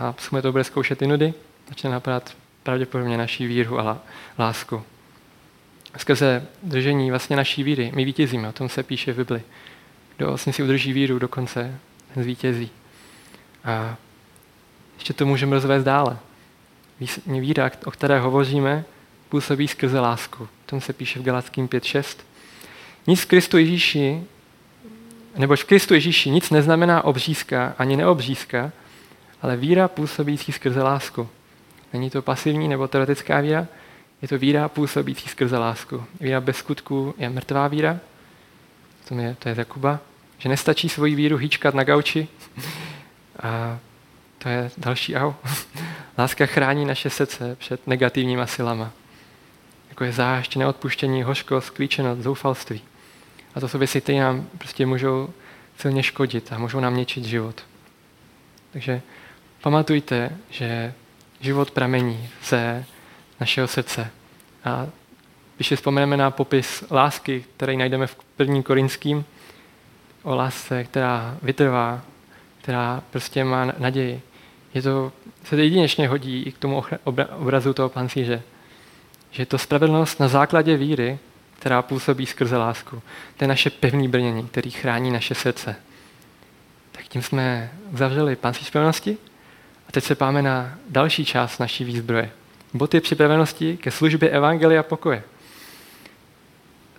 A 0.00 0.14
jsme 0.18 0.42
to 0.42 0.52
bude 0.52 0.64
zkoušet 0.64 1.02
i 1.02 1.06
nudy, 1.06 1.34
začne 1.68 1.90
napadat 1.90 2.41
pravděpodobně 2.62 3.16
naší 3.16 3.46
víru 3.46 3.80
a 3.80 3.98
lásku. 4.38 4.82
Skrze 5.96 6.46
držení 6.62 7.10
vlastně 7.10 7.36
naší 7.36 7.62
víry 7.62 7.92
my 7.94 8.04
vítězíme, 8.04 8.48
o 8.48 8.52
tom 8.52 8.68
se 8.68 8.82
píše 8.82 9.12
v 9.12 9.16
Bibli. 9.16 9.42
Kdo 10.16 10.26
vlastně 10.26 10.52
si 10.52 10.62
udrží 10.62 10.92
víru 10.92 11.18
do 11.18 11.28
konce, 11.28 11.78
ten 12.14 12.22
zvítězí. 12.22 12.70
A 13.64 13.96
ještě 14.94 15.12
to 15.12 15.26
můžeme 15.26 15.54
rozvést 15.54 15.84
dále. 15.84 16.18
Víra, 17.26 17.70
o 17.84 17.90
které 17.90 18.20
hovoříme, 18.20 18.84
působí 19.28 19.68
skrze 19.68 20.00
lásku. 20.00 20.44
O 20.44 20.66
tom 20.66 20.80
se 20.80 20.92
píše 20.92 21.18
v 21.18 21.22
Galackým 21.22 21.68
5.6. 21.68 22.18
Nic 23.06 23.20
v 23.20 23.26
Kristu 23.26 23.58
Ježíši, 23.58 24.22
nebo 25.36 25.56
v 25.56 25.64
Kristu 25.64 25.94
Ježíši 25.94 26.30
nic 26.30 26.50
neznamená 26.50 27.04
obřízka 27.04 27.74
ani 27.78 27.96
neobřízka, 27.96 28.72
ale 29.42 29.56
víra 29.56 29.88
působící 29.88 30.52
skrze 30.52 30.82
lásku. 30.82 31.28
Není 31.92 32.10
to 32.10 32.22
pasivní 32.22 32.68
nebo 32.68 32.88
teoretická 32.88 33.40
víra, 33.40 33.66
je 34.22 34.28
to 34.28 34.38
víra 34.38 34.68
působící 34.68 35.28
skrze 35.28 35.58
lásku. 35.58 36.04
Víra 36.20 36.40
bez 36.40 36.56
skutku 36.56 37.14
je 37.18 37.30
mrtvá 37.30 37.68
víra, 37.68 37.98
to 39.08 39.14
je, 39.14 39.36
to 39.38 39.48
je 39.48 39.54
Jakuba, 39.58 40.00
že 40.38 40.48
nestačí 40.48 40.88
svoji 40.88 41.14
víru 41.14 41.36
hýčkat 41.36 41.74
na 41.74 41.84
gauči. 41.84 42.28
A 43.42 43.78
to 44.38 44.48
je 44.48 44.70
další 44.78 45.16
au. 45.16 45.32
Láska 46.18 46.46
chrání 46.46 46.84
naše 46.84 47.10
srdce 47.10 47.56
před 47.56 47.86
negativníma 47.86 48.46
silama. 48.46 48.92
Jako 49.88 50.04
je 50.04 50.12
zášť, 50.12 50.56
neodpuštění, 50.56 51.22
hořkost, 51.22 51.70
klíčenost, 51.70 52.20
zoufalství. 52.20 52.80
A 53.54 53.60
to 53.60 53.68
jsou 53.68 53.78
věci, 53.78 54.00
které 54.00 54.20
nám 54.20 54.48
prostě 54.58 54.86
můžou 54.86 55.30
silně 55.78 56.02
škodit 56.02 56.52
a 56.52 56.58
můžou 56.58 56.80
nám 56.80 56.96
něčit 56.96 57.24
život. 57.24 57.62
Takže 58.72 59.02
pamatujte, 59.60 60.38
že 60.50 60.94
život 61.42 61.70
pramení 61.70 62.28
ze 62.44 62.84
našeho 63.40 63.68
srdce. 63.68 64.10
A 64.64 64.86
když 65.56 65.68
si 65.68 65.76
vzpomeneme 65.76 66.16
na 66.16 66.30
popis 66.30 66.84
lásky, 66.90 67.44
který 67.56 67.76
najdeme 67.76 68.06
v 68.06 68.14
prvním 68.36 68.62
korinským, 68.62 69.24
o 70.22 70.34
lásce, 70.34 70.84
která 70.84 71.36
vytrvá, 71.42 72.02
která 72.62 73.02
prostě 73.10 73.44
má 73.44 73.64
naději. 73.78 74.20
Je 74.74 74.82
to, 74.82 75.12
se 75.44 75.56
to 75.56 75.62
jedinečně 75.62 76.08
hodí 76.08 76.42
i 76.42 76.52
k 76.52 76.58
tomu 76.58 76.84
obrazu 77.38 77.72
toho 77.72 77.88
pancíře. 77.88 78.42
Že 79.30 79.42
je 79.42 79.46
to 79.46 79.58
spravedlnost 79.58 80.20
na 80.20 80.28
základě 80.28 80.76
víry, 80.76 81.18
která 81.58 81.82
působí 81.82 82.26
skrze 82.26 82.56
lásku. 82.56 83.02
To 83.36 83.44
je 83.44 83.48
naše 83.48 83.70
pevné 83.70 84.08
brnění, 84.08 84.48
který 84.48 84.70
chrání 84.70 85.10
naše 85.10 85.34
srdce. 85.34 85.76
Tak 86.92 87.04
tím 87.04 87.22
jsme 87.22 87.72
zavřeli 87.92 88.36
pancíř 88.36 88.66
spravedlnosti 88.66 89.18
teď 89.92 90.04
se 90.04 90.14
páme 90.14 90.42
na 90.42 90.74
další 90.88 91.24
část 91.24 91.58
naší 91.58 91.84
výzbroje. 91.84 92.30
Boty 92.74 93.00
připravenosti 93.00 93.76
ke 93.76 93.90
službě 93.90 94.30
Evangelia 94.30 94.82
pokoje. 94.82 95.22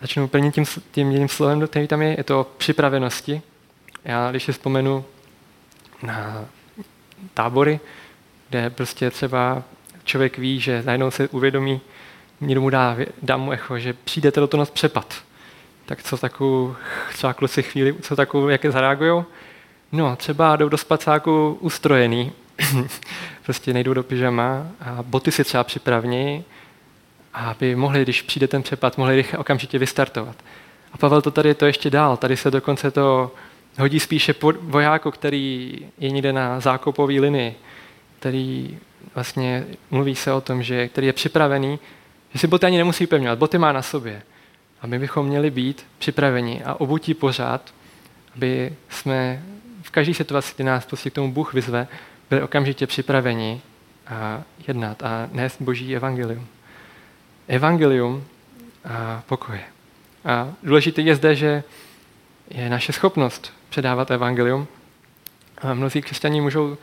Začnu 0.01 0.27
prvním 0.27 0.51
tím, 0.51 0.65
tím 0.91 1.12
jedním 1.12 1.29
slovem, 1.29 1.67
který 1.67 1.88
tam 1.88 2.01
je, 2.01 2.15
je 2.17 2.23
to 2.23 2.51
připravenosti. 2.58 3.41
Já, 4.06 4.32
když 4.32 4.43
si 4.43 4.51
vzpomenu 4.51 5.06
na 6.03 6.45
tábory, 7.34 7.79
kde 8.49 8.69
prostě 8.69 9.12
třeba 9.12 9.63
člověk 10.03 10.38
ví, 10.38 10.60
že 10.60 10.84
najednou 10.86 11.12
se 11.12 11.27
uvědomí, 11.27 11.82
někdo 12.41 12.62
mu 12.62 12.69
dá, 12.69 12.97
dá 13.21 13.38
mu 13.38 13.51
echo, 13.51 13.79
že 13.79 13.93
přijdete 13.93 14.39
do 14.39 14.47
toho 14.47 14.65
přepad. 14.65 15.15
Tak 15.86 16.03
co 16.03 16.17
takovou, 16.17 16.75
třeba 17.13 17.34
kluci 17.34 17.63
chvíli, 17.63 17.95
co 18.01 18.15
takovou, 18.15 18.49
jak 18.49 18.65
zareagují? 18.65 19.23
No, 19.91 20.15
třeba 20.15 20.56
jdou 20.56 20.69
do 20.69 20.77
spacáku 20.77 21.58
ustrojený, 21.62 22.32
prostě 23.45 23.73
nejdou 23.73 23.93
do 23.93 24.03
pyžama 24.03 24.67
a 24.81 25.03
boty 25.03 25.31
si 25.31 25.43
třeba 25.43 25.63
připravní, 25.63 26.43
aby 27.33 27.75
mohli, 27.75 28.01
když 28.01 28.21
přijde 28.21 28.47
ten 28.47 28.63
přepad, 28.63 28.97
mohli 28.97 29.15
rychle 29.15 29.39
okamžitě 29.39 29.79
vystartovat. 29.79 30.35
A 30.93 30.97
Pavel 30.97 31.21
to 31.21 31.31
tady 31.31 31.49
je 31.49 31.55
to 31.55 31.65
ještě 31.65 31.89
dál. 31.89 32.17
Tady 32.17 32.37
se 32.37 32.51
dokonce 32.51 32.91
to 32.91 33.31
hodí 33.79 33.99
spíše 33.99 34.35
vojáku, 34.61 35.11
který 35.11 35.77
je 35.97 36.09
někde 36.09 36.33
na 36.33 36.59
zákopové 36.59 37.13
linii, 37.13 37.55
který 38.19 38.77
vlastně 39.15 39.65
mluví 39.91 40.15
se 40.15 40.33
o 40.33 40.41
tom, 40.41 40.63
že 40.63 40.87
který 40.87 41.07
je 41.07 41.13
připravený, 41.13 41.79
že 42.33 42.39
si 42.39 42.47
boty 42.47 42.65
ani 42.65 42.77
nemusí 42.77 43.07
pevňovat, 43.07 43.39
boty 43.39 43.57
má 43.57 43.71
na 43.71 43.81
sobě. 43.81 44.21
A 44.81 44.87
my 44.87 44.99
bychom 44.99 45.25
měli 45.25 45.51
být 45.51 45.85
připraveni 45.99 46.63
a 46.63 46.73
obutí 46.73 47.13
pořád, 47.13 47.73
aby 48.35 48.73
jsme 48.89 49.43
v 49.81 49.91
každé 49.91 50.13
situaci, 50.13 50.53
kdy 50.55 50.63
nás 50.63 50.85
prostě 50.85 51.09
k 51.09 51.13
tomu 51.13 51.31
Bůh 51.31 51.53
vyzve, 51.53 51.87
byli 52.34 52.43
okamžitě 52.43 52.88
připraveni 52.88 53.62
a 54.08 54.43
jednat 54.67 55.04
a 55.04 55.30
nést 55.32 55.62
Boží 55.62 55.96
evangelium. 55.96 56.48
Evangelium 57.48 58.24
a 58.86 59.24
pokoje. 59.28 59.62
A 60.26 60.54
důležité 60.63 61.02
je 61.02 61.15
zde, 61.15 61.36
že 61.36 61.63
je 62.50 62.69
naše 62.69 62.93
schopnost 62.93 63.54
předávat 63.69 64.12
evangelium. 64.12 64.67
A 65.62 65.74
mnozí 65.74 66.02
křesťaní 66.02 66.41
můžou 66.41 66.78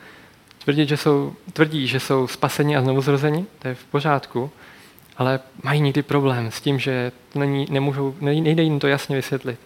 tvrdit, 0.63 0.89
že 0.89 0.97
jsou, 0.97 1.35
tvrdí, 1.53 1.87
že 1.87 1.99
jsou 1.99 2.27
spaseni 2.27 2.77
a 2.77 2.81
znovu 2.81 3.01
zrozeni, 3.01 3.45
to 3.59 3.67
je 3.67 3.75
v 3.75 3.85
pořádku, 3.85 4.51
ale 5.17 5.39
mají 5.63 5.81
někdy 5.81 6.03
problém 6.03 6.51
s 6.51 6.61
tím, 6.61 6.79
že 6.79 7.11
není, 7.35 7.67
nemůžou, 7.69 8.15
nejde 8.21 8.63
jim 8.63 8.79
to 8.79 8.87
jasně 8.87 9.15
vysvětlit. 9.15 9.59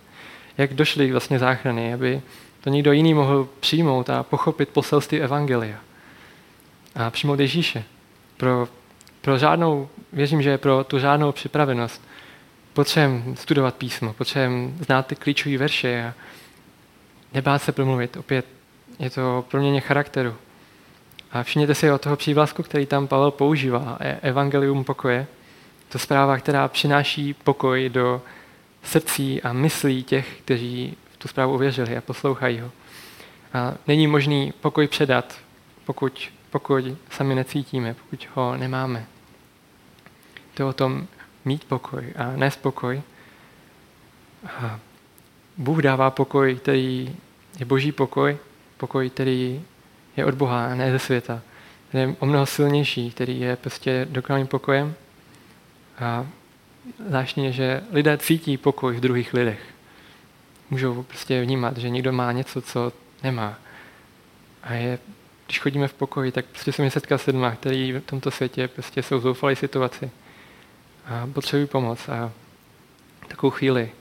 Jak 0.57 0.73
došli 0.73 1.11
vlastně 1.11 1.39
záchrany, 1.39 1.93
aby 1.93 2.21
to 2.65 2.69
někdo 2.69 2.91
jiný 2.91 3.13
mohl 3.13 3.47
přijmout 3.59 4.09
a 4.09 4.23
pochopit 4.23 4.69
poselství 4.69 5.21
Evangelia. 5.21 5.77
A 6.95 7.09
přijmout 7.09 7.39
Ježíše. 7.39 7.83
Pro, 8.37 8.67
pro 9.21 9.37
žádnou, 9.37 9.89
věřím, 10.13 10.41
že 10.41 10.57
pro 10.57 10.83
tu 10.83 10.99
žádnou 10.99 11.31
připravenost 11.31 12.01
potřebujeme 12.73 13.35
studovat 13.35 13.75
písmo, 13.75 14.13
potřebujeme 14.13 14.71
znát 14.85 15.07
ty 15.07 15.15
klíčové 15.15 15.57
verše 15.57 16.05
a 16.07 16.13
nebát 17.33 17.61
se 17.61 17.71
promluvit. 17.71 18.17
Opět 18.17 18.45
je 18.99 19.09
to 19.09 19.45
proměně 19.51 19.81
charakteru. 19.81 20.35
A 21.31 21.43
všimněte 21.43 21.75
si 21.75 21.91
o 21.91 21.97
toho 21.97 22.15
přívlasku, 22.15 22.63
který 22.63 22.85
tam 22.85 23.07
Pavel 23.07 23.31
používá, 23.31 23.97
e- 23.99 24.19
evangelium 24.21 24.83
pokoje. 24.83 25.27
To 25.89 25.99
zpráva, 25.99 26.37
která 26.37 26.67
přináší 26.67 27.33
pokoj 27.33 27.89
do 27.89 28.21
srdcí 28.83 29.41
a 29.41 29.53
myslí 29.53 30.03
těch, 30.03 30.37
kteří 30.41 30.97
tu 31.25 31.29
zprávu 31.29 31.53
uvěřili 31.53 31.97
a 31.97 32.01
poslouchají 32.01 32.59
ho. 32.59 32.71
A 33.53 33.73
není 33.87 34.07
možný 34.07 34.53
pokoj 34.61 34.87
předat, 34.87 35.39
pokud 35.85 36.31
pokoj 36.51 36.95
sami 37.09 37.35
necítíme, 37.35 37.93
pokud 37.93 38.27
ho 38.33 38.57
nemáme. 38.57 39.05
To 40.53 40.63
je 40.63 40.65
o 40.65 40.73
tom 40.73 41.07
mít 41.45 41.63
pokoj 41.63 42.13
a 42.15 42.31
nespokoj. 42.35 43.01
A 44.47 44.79
Bůh 45.57 45.81
dává 45.81 46.11
pokoj, 46.11 46.55
který 46.55 47.15
je 47.59 47.65
boží 47.65 47.91
pokoj, 47.91 48.37
pokoj, 48.77 49.09
který 49.09 49.61
je 50.17 50.25
od 50.25 50.35
Boha 50.35 50.65
a 50.65 50.75
ne 50.75 50.91
ze 50.91 50.99
světa. 50.99 51.41
Ten 51.91 52.01
je 52.01 52.15
o 52.19 52.25
mnoho 52.25 52.45
silnější, 52.45 53.11
který 53.11 53.39
je 53.39 53.55
prostě 53.55 54.07
dokonalým 54.09 54.47
pokojem. 54.47 54.93
A 55.99 56.27
zvláštně, 57.07 57.51
že 57.51 57.83
lidé 57.91 58.17
cítí 58.17 58.57
pokoj 58.57 58.95
v 58.97 58.99
druhých 58.99 59.33
lidech. 59.33 59.74
Můžou 60.69 61.03
prostě 61.03 61.41
vnímat, 61.41 61.77
že 61.77 61.89
někdo 61.89 62.11
má 62.11 62.31
něco, 62.31 62.61
co 62.61 62.93
nemá. 63.23 63.57
A 64.63 64.73
je, 64.73 64.99
když 65.45 65.59
chodíme 65.59 65.87
v 65.87 65.93
pokoji, 65.93 66.31
tak 66.31 66.45
prostě 66.45 66.71
se 66.71 66.81
mi 66.81 66.91
setká 66.91 67.17
s 67.17 67.25
lidmi, 67.25 67.47
který 67.59 67.91
v 67.91 68.01
tomto 68.01 68.31
světě 68.31 68.67
prostě 68.67 69.03
jsou 69.03 69.19
v 69.19 69.21
zoufalé 69.21 69.55
situaci 69.55 70.11
a 71.05 71.27
potřebují 71.33 71.67
pomoc. 71.67 72.09
A 72.09 72.31
takovou 73.27 73.51
chvíli 73.51 73.91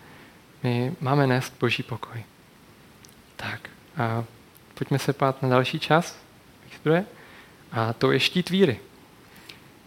my 0.62 0.92
máme 1.00 1.26
nést 1.26 1.54
boží 1.60 1.82
pokoj. 1.82 2.24
Tak 3.36 3.70
a 3.96 4.24
pojďme 4.74 4.98
se 4.98 5.12
pát 5.12 5.42
na 5.42 5.48
další 5.48 5.78
čas. 5.78 6.24
A 7.72 7.92
to 7.92 8.12
je 8.12 8.20
štít 8.20 8.50
víry. 8.50 8.78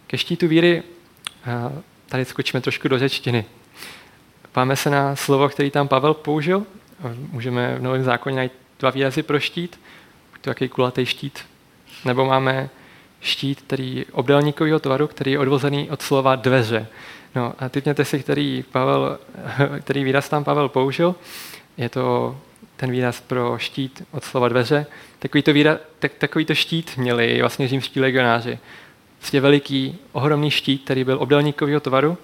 Ke 0.06 0.18
štítu 0.18 0.48
víry 0.48 0.82
a 1.44 1.72
tady 2.06 2.24
skočíme 2.24 2.60
trošku 2.60 2.88
do 2.88 2.98
řečtiny. 2.98 3.44
Páme 4.52 4.76
se 4.76 4.90
na 4.90 5.16
slovo, 5.16 5.48
který 5.48 5.70
tam 5.70 5.88
Pavel 5.88 6.14
použil. 6.14 6.62
Můžeme 7.32 7.78
v 7.78 7.82
Novém 7.82 8.04
zákoně 8.04 8.36
najít 8.36 8.52
dva 8.78 8.90
výrazy 8.90 9.22
pro 9.22 9.40
štít. 9.40 9.80
To 10.40 10.50
jaký 10.50 10.68
kulatý 10.68 11.06
štít. 11.06 11.38
Nebo 12.04 12.24
máme 12.24 12.70
štít, 13.20 13.62
který 13.62 14.04
obdelníkového 14.12 14.78
tvaru, 14.78 15.06
který 15.06 15.32
je 15.32 15.38
odvozený 15.38 15.90
od 15.90 16.02
slova 16.02 16.36
dveře. 16.36 16.86
No 17.34 17.54
a 17.58 17.68
typněte 17.68 18.04
si, 18.04 18.20
který, 18.20 18.64
Pavel, 18.72 19.18
který 19.80 20.04
výraz 20.04 20.28
tam 20.28 20.44
Pavel 20.44 20.68
použil. 20.68 21.14
Je 21.76 21.88
to 21.88 22.36
ten 22.76 22.90
výraz 22.90 23.20
pro 23.20 23.58
štít 23.58 24.02
od 24.10 24.24
slova 24.24 24.48
dveře. 24.48 24.86
Takový 25.18 25.42
to, 25.42 25.52
výraz, 25.52 25.78
tak, 25.98 26.12
takový 26.12 26.44
to 26.44 26.54
štít 26.54 26.96
měli 26.96 27.40
vlastně 27.40 27.68
římští 27.68 28.00
legionáři. 28.00 28.58
prostě 29.18 29.40
veliký, 29.40 29.98
ohromný 30.12 30.50
štít, 30.50 30.84
který 30.84 31.04
byl 31.04 31.18
obdelníkového 31.20 31.80
tvaru. 31.80 32.18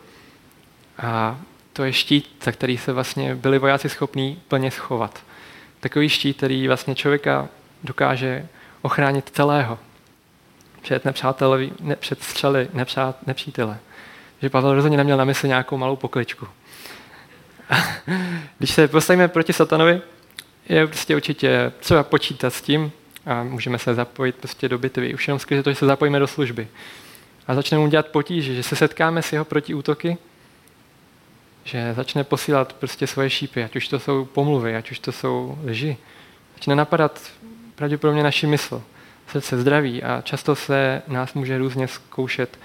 A 0.99 1.41
to 1.75 1.85
je 1.85 1.93
štít, 1.93 2.43
za 2.45 2.53
který 2.53 2.79
se 2.79 2.93
vlastně 2.93 3.35
byli 3.35 3.59
vojáci 3.59 3.89
schopní 3.89 4.43
plně 4.49 4.71
schovat. 4.71 5.23
Takový 5.81 6.09
štít, 6.09 6.37
který 6.37 6.69
vlastně 6.69 6.95
člověka 6.95 7.49
dokáže 7.85 8.47
ochránit 8.83 9.31
celého 9.33 9.79
před 10.83 11.05
nepřáteli, 11.05 11.73
ne, 11.81 11.97
před 11.97 12.23
střely 12.23 12.69
nepřát, 12.73 13.27
nepřítele. 13.27 13.79
Že 14.43 14.51
Pavel 14.51 14.75
rozhodně 14.75 14.97
neměl 14.97 15.17
na 15.17 15.25
mysli 15.25 15.49
nějakou 15.49 15.77
malou 15.77 15.97
pokličku. 15.97 16.49
Když 18.59 18.71
se 18.71 18.89
postavíme 18.89 19.29
proti 19.29 19.53
satanovi, 19.53 20.03
je 20.69 20.87
prostě 20.87 21.17
určitě 21.17 21.73
třeba 21.81 22.03
počítat 22.03 22.55
s 22.55 22.63
tím, 22.63 22.93
a 23.27 23.43
můžeme 23.43 23.79
se 23.79 23.95
zapojit 23.95 24.37
prostě 24.37 24.69
do 24.69 24.79
bitvy. 24.79 25.15
Už 25.15 25.29
jenom 25.29 25.39
skrze 25.39 25.63
to, 25.63 25.71
že 25.71 25.77
se 25.77 25.87
zapojíme 25.87 26.19
do 26.19 26.27
služby. 26.27 26.69
A 27.47 27.55
začneme 27.55 27.85
mu 27.85 27.91
dělat 27.91 28.07
potíže, 28.07 28.55
že 28.55 28.63
se 28.63 28.77
setkáme 28.77 29.23
s 29.23 29.33
jeho 29.33 29.45
protiútoky, 29.45 30.19
že 31.65 31.95
začne 31.95 32.25
posílat 32.25 32.73
prostě 32.73 33.07
svoje 33.07 33.31
šípy, 33.31 33.65
ať 33.65 33.77
už 33.77 33.89
to 33.89 33.99
jsou 33.99 34.25
pomluvy, 34.25 34.77
ať 34.77 34.91
už 34.91 34.99
to 34.99 35.13
jsou 35.13 35.59
lži. 35.65 35.97
Začne 36.55 36.75
napadat 36.75 37.21
pravděpodobně 37.75 38.23
naši 38.23 38.47
mysl, 38.47 38.83
srdce 39.27 39.61
zdraví 39.61 40.03
a 40.03 40.21
často 40.21 40.55
se 40.55 41.03
nás 41.09 41.35
může 41.35 41.59
různě 41.59 41.89
zkoušet, 41.89 42.59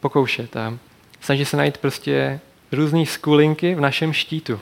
pokoušet 0.00 0.56
a 0.56 0.78
snaží 1.20 1.44
se 1.44 1.56
najít 1.56 1.78
prostě 1.78 2.40
různé 2.72 3.06
skulinky 3.06 3.74
v 3.74 3.80
našem 3.80 4.12
štítu, 4.12 4.60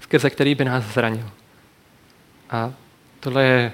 skrze 0.00 0.30
který 0.30 0.54
by 0.54 0.64
nás 0.64 0.84
zranil. 0.84 1.30
A 2.50 2.72
tohle 3.20 3.44
je, 3.44 3.72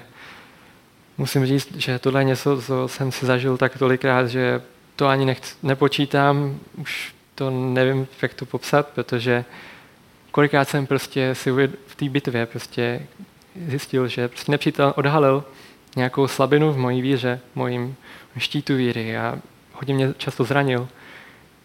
musím 1.17 1.45
říct, 1.45 1.75
že 1.75 1.99
tohle 1.99 2.21
je 2.21 2.25
něco, 2.25 2.61
co 2.61 2.87
jsem 2.87 3.11
si 3.11 3.25
zažil 3.25 3.57
tak 3.57 3.77
tolikrát, 3.77 4.27
že 4.27 4.61
to 4.95 5.07
ani 5.07 5.25
nechci, 5.25 5.55
nepočítám, 5.63 6.59
už 6.77 7.16
to 7.37 7.49
nevím, 7.49 8.07
jak 8.21 8.33
to 8.33 8.45
popsat, 8.45 8.87
protože 8.87 9.45
kolikrát 10.31 10.69
jsem 10.69 10.87
prostě 10.87 11.35
si 11.35 11.51
v 11.87 11.95
té 11.95 12.09
bitvě 12.09 12.45
prostě 12.45 13.07
zjistil, 13.67 14.07
že 14.07 14.27
prostě 14.27 14.51
nepřítel 14.51 14.93
odhalil 14.97 15.43
nějakou 15.95 16.27
slabinu 16.27 16.71
v 16.71 16.77
mojí 16.77 17.01
víře, 17.01 17.39
mojím 17.55 17.95
štítu 18.37 18.75
víry 18.75 19.17
a 19.17 19.39
hodně 19.73 19.93
mě 19.93 20.13
často 20.17 20.43
zranil, 20.43 20.87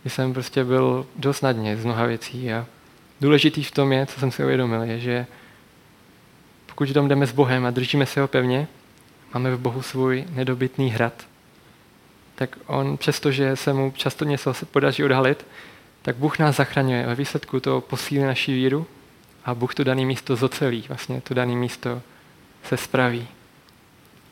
když 0.02 0.12
jsem 0.12 0.32
prostě 0.32 0.64
byl 0.64 1.06
dost 1.16 1.40
na 1.40 1.52
dně 1.52 1.76
z 1.76 1.84
mnoha 1.84 2.06
věcí 2.06 2.52
a 2.52 2.66
důležitý 3.20 3.64
v 3.64 3.70
tom 3.70 3.92
je, 3.92 4.06
co 4.06 4.20
jsem 4.20 4.30
si 4.30 4.44
uvědomil, 4.44 4.82
je, 4.82 5.00
že 5.00 5.26
pokud 6.66 6.92
tam 6.92 7.08
jdeme 7.08 7.26
s 7.26 7.32
Bohem 7.32 7.66
a 7.66 7.70
držíme 7.70 8.06
se 8.06 8.20
ho 8.20 8.28
pevně, 8.28 8.68
máme 9.34 9.56
v 9.56 9.58
Bohu 9.58 9.82
svůj 9.82 10.24
nedobytný 10.30 10.90
hrad, 10.90 11.26
tak 12.34 12.58
on, 12.66 12.96
přestože 12.96 13.56
se 13.56 13.72
mu 13.72 13.92
často 13.96 14.24
něco 14.24 14.52
podaří 14.70 15.04
odhalit, 15.04 15.46
tak 16.02 16.16
Bůh 16.16 16.38
nás 16.38 16.56
zachraňuje. 16.56 17.06
Ve 17.06 17.14
výsledku 17.14 17.60
to 17.60 17.80
posílí 17.80 18.22
naši 18.22 18.52
víru 18.52 18.86
a 19.44 19.54
Bůh 19.54 19.74
to 19.74 19.84
dané 19.84 20.04
místo 20.04 20.36
zocelí, 20.36 20.84
vlastně 20.88 21.20
to 21.20 21.34
dané 21.34 21.54
místo 21.54 22.02
se 22.64 22.76
spraví. 22.76 23.28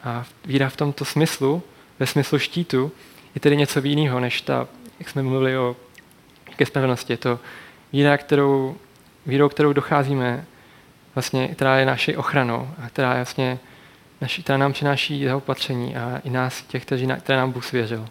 A 0.04 0.24
víra 0.44 0.68
v 0.68 0.76
tomto 0.76 1.04
smyslu, 1.04 1.62
ve 1.98 2.06
smyslu 2.06 2.38
štítu, 2.38 2.92
je 3.34 3.40
tedy 3.40 3.56
něco 3.56 3.80
jiného, 3.80 4.20
než 4.20 4.40
ta, 4.40 4.68
jak 4.98 5.08
jsme 5.08 5.22
mluvili 5.22 5.58
o 5.58 5.76
ke 6.56 6.66
spravedlnosti. 6.66 7.12
Je 7.12 7.16
to 7.16 7.38
víra, 7.92 8.16
kterou, 8.16 8.76
vírou, 9.26 9.48
kterou 9.48 9.72
docházíme, 9.72 10.44
vlastně, 11.14 11.48
která 11.48 11.78
je 11.78 11.86
naší 11.86 12.16
ochranou 12.16 12.68
a 12.84 12.88
která, 12.88 13.12
je 13.12 13.18
vlastně, 13.18 13.58
naši, 14.20 14.42
která 14.42 14.58
nám 14.58 14.72
přináší 14.72 15.20
jeho 15.20 15.38
opatření 15.38 15.96
a 15.96 16.20
i 16.24 16.30
nás, 16.30 16.62
těch, 16.62 16.84
kteří, 16.84 17.08
které 17.20 17.38
nám 17.38 17.52
Bůh 17.52 17.64
svěřil. 17.64 18.08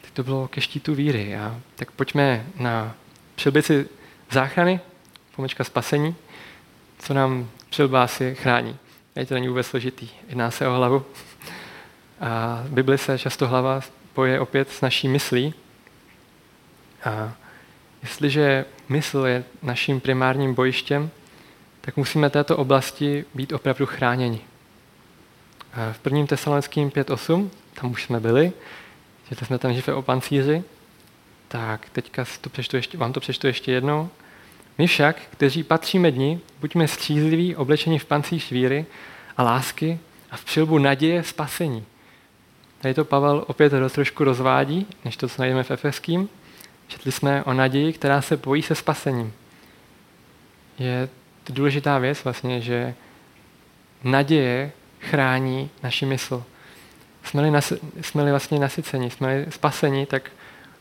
Tak 0.00 0.10
to 0.10 0.22
bylo 0.22 0.48
ke 0.48 0.60
štítu 0.60 0.94
víry. 0.94 1.36
A 1.36 1.60
tak 1.76 1.90
pojďme 1.90 2.46
na 2.58 2.94
přilbici 3.34 3.88
záchrany, 4.30 4.80
pomečka 5.36 5.64
spasení, 5.64 6.14
co 6.98 7.14
nám 7.14 7.50
přilba 7.70 8.02
asi 8.02 8.34
chrání. 8.34 8.76
Je 9.16 9.26
to 9.26 9.34
není 9.34 9.48
vůbec 9.48 9.66
složitý. 9.66 10.08
Jedná 10.28 10.50
se 10.50 10.68
o 10.68 10.72
hlavu. 10.72 11.04
A 12.20 12.62
v 12.64 12.70
Bibli 12.70 12.98
se 12.98 13.18
často 13.18 13.48
hlava 13.48 13.80
spoje 13.80 14.40
opět 14.40 14.70
s 14.70 14.80
naší 14.80 15.08
myslí. 15.08 15.54
A 17.04 17.32
jestliže 18.02 18.64
mysl 18.88 19.18
je 19.26 19.44
naším 19.62 20.00
primárním 20.00 20.54
bojištěm, 20.54 21.10
tak 21.86 21.96
musíme 21.96 22.30
této 22.30 22.56
oblasti 22.56 23.24
být 23.34 23.52
opravdu 23.52 23.86
chráněni. 23.86 24.40
A 25.72 25.92
v 25.92 26.00
1. 26.04 26.26
tesalonickým 26.26 26.90
5.8, 26.90 27.48
tam 27.74 27.90
už 27.90 28.04
jsme 28.04 28.20
byli, 28.20 28.52
že 29.30 29.46
jsme 29.46 29.58
tam 29.58 29.74
živé 29.74 29.94
o 29.94 30.02
pancíři, 30.02 30.62
tak 31.48 31.90
teďka 31.90 32.24
to 32.40 32.50
přečtu 32.50 32.76
ještě, 32.76 32.98
vám 32.98 33.12
to 33.12 33.20
přečtu 33.20 33.46
ještě 33.46 33.72
jednou. 33.72 34.08
My 34.78 34.86
však, 34.86 35.16
kteří 35.30 35.62
patříme 35.62 36.10
dni, 36.10 36.40
buďme 36.60 36.88
střízliví, 36.88 37.56
oblečeni 37.56 37.98
v 37.98 38.04
pancíř 38.04 38.50
víry 38.50 38.86
a 39.36 39.42
lásky 39.42 39.98
a 40.30 40.36
v 40.36 40.44
přilbu 40.44 40.78
naděje 40.78 41.22
spasení. 41.22 41.84
Tady 42.78 42.94
to 42.94 43.04
Pavel 43.04 43.44
opět 43.46 43.72
trošku 43.90 44.24
rozvádí, 44.24 44.86
než 45.04 45.16
to, 45.16 45.28
co 45.28 45.42
najdeme 45.42 45.62
v 45.62 45.70
Efeským. 45.70 46.28
Četli 46.88 47.12
jsme 47.12 47.44
o 47.44 47.52
naději, 47.52 47.92
která 47.92 48.22
se 48.22 48.36
pojí 48.36 48.62
se 48.62 48.74
spasením. 48.74 49.32
Je 50.78 51.08
to 51.46 51.52
důležitá 51.52 51.98
věc 51.98 52.24
vlastně, 52.24 52.60
že 52.60 52.94
naděje 54.04 54.72
chrání 55.00 55.70
naši 55.82 56.06
mysl. 56.06 56.44
Jsme-li, 57.24 57.60
jsme-li 58.00 58.30
vlastně 58.30 58.58
nasyceni, 58.58 59.10
jsme-li 59.10 59.46
spaseni, 59.50 60.06
tak 60.06 60.30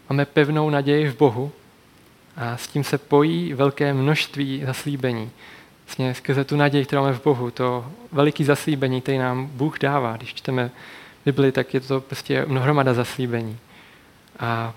máme 0.09 0.25
pevnou 0.25 0.69
naději 0.69 1.09
v 1.09 1.17
Bohu, 1.17 1.51
a 2.37 2.57
s 2.57 2.67
tím 2.67 2.83
se 2.83 2.97
pojí 2.97 3.53
velké 3.53 3.93
množství 3.93 4.63
zaslíbení. 4.65 5.31
Vlastně 5.85 6.13
skrze 6.13 6.43
tu 6.43 6.55
naději, 6.55 6.85
kterou 6.85 7.01
máme 7.01 7.13
v 7.13 7.23
Bohu, 7.23 7.51
to 7.51 7.91
veliké 8.11 8.43
zaslíbení, 8.43 9.01
které 9.01 9.17
nám 9.17 9.47
Bůh 9.47 9.79
dává. 9.79 10.17
Když 10.17 10.33
čteme 10.33 10.71
Bibli, 11.25 11.51
tak 11.51 11.73
je 11.73 11.79
to 11.79 12.01
prostě 12.01 12.45
mnohromada 12.47 12.93
zaslíbení. 12.93 13.57
A 14.39 14.73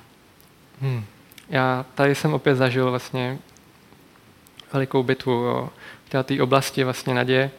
hm, 0.80 1.04
já 1.50 1.86
tady 1.94 2.14
jsem 2.14 2.34
opět 2.34 2.54
zažil 2.54 2.90
vlastně 2.90 3.38
velikou 4.72 5.02
bitvu 5.02 5.48
o 5.48 5.70
této 6.08 6.34
oblasti 6.42 6.84
vlastně 6.84 7.14
naděje. 7.14 7.50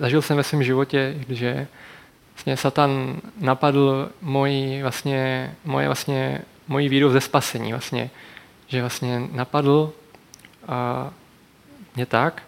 Zažil 0.00 0.22
jsem 0.22 0.36
ve 0.36 0.42
svém 0.42 0.62
životě, 0.62 1.14
že 1.28 1.66
vlastně 2.34 2.56
Satan 2.56 3.20
napadl 3.40 4.08
moji, 4.20 4.82
vlastně, 4.82 5.54
moje 5.64 5.86
vlastně, 5.86 6.40
moji 6.68 6.88
víru 6.88 7.10
ze 7.10 7.20
spasení. 7.20 7.72
Vlastně 7.72 8.10
že 8.66 8.80
vlastně 8.80 9.22
napadl 9.32 9.92
a 10.68 11.10
mě 11.96 12.06
tak. 12.06 12.42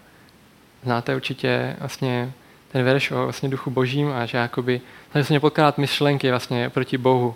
Znáte 0.82 1.16
určitě 1.16 1.76
vlastně 1.78 2.32
ten 2.72 2.84
verš 2.84 3.10
o 3.10 3.22
vlastně 3.22 3.48
duchu 3.48 3.70
božím 3.70 4.12
a 4.12 4.26
že 4.26 4.38
jakoby 4.38 4.80
snažil 5.10 5.26
se 5.26 5.32
mě 5.32 5.40
podkládat 5.40 5.78
myšlenky 5.78 6.30
vlastně 6.30 6.70
proti 6.70 6.98
Bohu. 6.98 7.34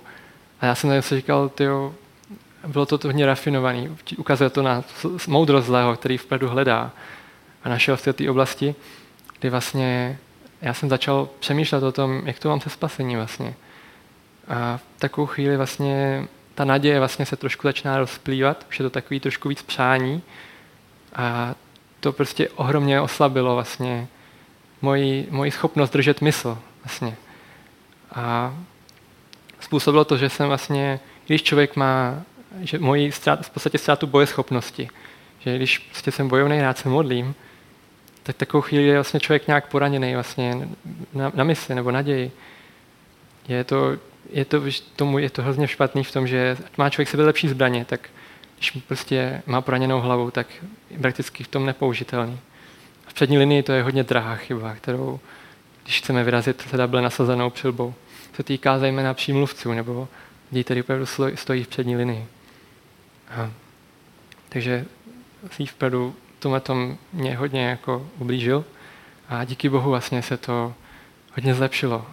A 0.61 0.67
já 0.67 0.75
jsem 0.75 0.91
tady 0.91 1.03
si 1.03 1.17
říkal, 1.17 1.49
tyjo, 1.49 1.95
bylo 2.67 2.87
to 2.87 2.99
hodně 3.05 3.27
rafinovaný. 3.27 3.97
Ukazuje 4.17 4.51
to 4.51 4.63
na 4.63 4.85
moudrost 5.27 5.67
zlého, 5.67 5.97
který 5.97 6.19
vpředu 6.19 6.49
hledá. 6.49 6.91
A 7.65 7.69
našel 7.69 7.97
v 7.97 8.03
té 8.13 8.31
oblasti, 8.31 8.75
kdy 9.41 9.51
vlastně 9.51 10.19
já 10.63 10.75
jsem 10.75 10.89
začal 10.89 11.29
přemýšlet 11.39 11.83
o 11.83 11.93
tom, 11.93 12.23
jak 12.25 12.39
to 12.39 12.49
mám 12.49 12.61
se 12.61 12.71
spasení 12.71 13.17
vlastně. 13.17 13.55
A 14.49 14.77
v 14.77 15.01
takovou 15.01 15.27
chvíli 15.27 15.57
vlastně 15.57 16.27
ta 16.55 16.65
naděje 16.65 16.99
vlastně 16.99 17.27
se 17.27 17.37
trošku 17.37 17.69
začíná 17.69 17.99
rozplývat, 17.99 18.67
už 18.69 18.79
je 18.79 18.83
to 18.83 18.91
takový 18.91 19.21
trošku 19.21 19.49
víc 19.49 19.63
přání 19.63 20.23
a 21.15 21.55
to 22.01 22.13
prostě 22.13 22.49
ohromně 22.49 23.01
oslabilo 23.01 23.55
vlastně 23.55 24.09
moji, 24.83 25.27
moji 25.31 25.51
schopnost 25.51 25.91
držet 25.91 26.21
mysl 26.21 26.59
vlastně. 26.85 27.17
A 28.15 28.55
způsobilo 29.61 30.05
to, 30.05 30.17
že 30.17 30.29
jsem 30.29 30.49
vlastně, 30.49 31.01
když 31.27 31.43
člověk 31.43 31.77
má, 31.77 32.23
že 32.61 32.79
moji 32.79 33.13
ztrát, 33.13 33.47
v 33.47 33.51
podstatě 33.51 33.79
ztrátu 33.79 34.07
bojeschopnosti, 34.07 34.89
že 35.39 35.57
když 35.57 35.79
prostě 35.79 36.11
jsem 36.11 36.29
bojovný, 36.29 36.61
rád 36.61 36.79
se 36.79 36.89
modlím, 36.89 37.35
tak 38.23 38.37
takovou 38.37 38.61
chvíli 38.61 38.85
je 38.85 38.95
vlastně 38.95 39.21
člověk 39.21 39.47
nějak 39.47 39.69
poraněný 39.69 40.15
vlastně 40.15 40.69
na, 41.13 41.33
na 41.35 41.45
mysli 41.45 41.75
nebo 41.75 41.91
naději. 41.91 42.31
Je 43.49 43.65
to 43.65 43.97
je 44.31 44.45
to, 44.45 44.63
tomu 44.97 45.19
je 45.19 45.31
to 45.31 45.43
hrozně 45.43 45.69
špatný 45.69 46.05
v 46.05 46.13
tom, 46.13 46.27
že 46.27 46.57
má 46.79 46.91
člověk 46.91 47.09
sebe 47.09 47.25
lepší 47.25 47.49
zbraně, 47.49 47.85
tak 47.85 48.09
když 48.57 48.71
prostě 48.71 49.43
má 49.47 49.61
poraněnou 49.61 50.01
hlavu, 50.01 50.31
tak 50.31 50.47
je 50.91 50.99
prakticky 50.99 51.45
v 51.45 51.49
tom 51.49 51.67
nepoužitelný. 51.67 52.39
A 53.07 53.11
v 53.11 53.15
přední 53.15 53.39
linii 53.39 53.63
to 53.63 53.73
je 53.73 53.83
hodně 53.83 54.03
drahá 54.03 54.37
chyba, 54.37 54.75
kterou, 54.75 55.21
když 55.85 55.99
chceme 55.99 56.25
vyrazit 56.25 56.71
teda 56.71 56.87
byla 56.87 57.03
nasazenou 57.03 57.51
přilbou, 57.51 57.95
se 58.35 58.43
týká 58.43 58.79
zejména 58.79 59.15
přímluvců 59.15 59.73
nebo 59.73 60.09
lidí, 60.53 60.65
kteří 60.65 60.81
opravdu 60.81 61.07
stojí 61.35 61.65
v 61.65 61.69
přední 61.69 61.97
linii. 61.97 62.27
A, 63.37 63.51
takže 64.49 64.87
vpředu 65.67 66.15
tomhle 66.43 66.61
tom 66.61 66.99
mě 67.13 67.37
hodně 67.37 67.67
jako 67.67 68.09
ublížil 68.19 68.65
a 69.29 69.45
díky 69.45 69.69
Bohu 69.69 69.91
vlastně 69.91 70.23
se 70.23 70.37
to 70.37 70.75
hodně 71.35 71.55
zlepšilo 71.55 72.07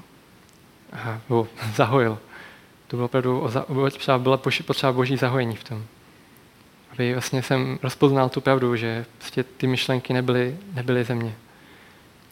nebo 1.29 1.47
zahojil. 1.75 2.19
to 2.87 2.95
bylo 2.95 3.05
opravdu 3.05 3.49
potřeba, 3.67 4.17
byla 4.17 4.37
potřeba 4.37 4.91
boží 4.91 5.17
zahojení 5.17 5.55
v 5.55 5.63
tom. 5.63 5.85
Aby 6.91 7.13
vlastně 7.13 7.43
jsem 7.43 7.79
rozpoznal 7.83 8.29
tu 8.29 8.41
pravdu, 8.41 8.75
že 8.75 9.05
prostě 9.17 9.43
ty 9.43 9.67
myšlenky 9.67 10.13
nebyly, 10.13 10.57
nebyly 10.73 11.03
ze 11.03 11.15
mě. 11.15 11.35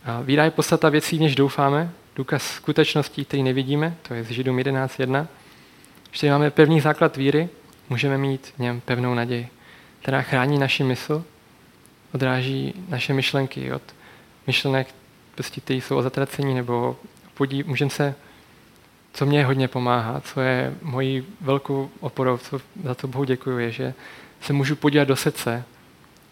A 0.05 0.21
víra 0.21 0.43
je 0.43 0.51
podstata 0.51 0.89
věcí, 0.89 1.19
než 1.19 1.35
doufáme, 1.35 1.91
důkaz 2.15 2.43
skutečností, 2.43 3.25
který 3.25 3.43
nevidíme, 3.43 3.95
to 4.01 4.13
je 4.13 4.23
z 4.23 4.27
Židům 4.27 4.57
11.1. 4.57 5.27
Když 6.09 6.19
tady 6.19 6.31
máme 6.31 6.51
pevný 6.51 6.81
základ 6.81 7.17
víry, 7.17 7.49
můžeme 7.89 8.17
mít 8.17 8.53
v 8.55 8.59
něm 8.59 8.81
pevnou 8.81 9.13
naději, 9.13 9.49
která 10.01 10.21
chrání 10.21 10.59
naši 10.59 10.83
mysl, 10.83 11.23
odráží 12.13 12.73
naše 12.89 13.13
myšlenky 13.13 13.73
od 13.73 13.81
myšlenek, 14.47 14.87
prostě, 15.35 15.61
které 15.61 15.77
jsou 15.77 15.97
o 15.97 16.01
zatracení, 16.01 16.55
nebo 16.55 16.95
podí, 17.33 17.63
můžeme 17.63 17.91
se, 17.91 18.15
co 19.13 19.25
mě 19.25 19.45
hodně 19.45 19.67
pomáhá, 19.67 20.21
co 20.21 20.41
je 20.41 20.75
mojí 20.81 21.25
velkou 21.41 21.89
oporou, 21.99 22.37
co, 22.37 22.61
za 22.83 22.95
to 22.95 23.07
Bohu 23.07 23.23
děkuji, 23.23 23.57
je, 23.57 23.71
že 23.71 23.93
se 24.41 24.53
můžu 24.53 24.75
podívat 24.75 25.07
do 25.07 25.15
srdce 25.15 25.63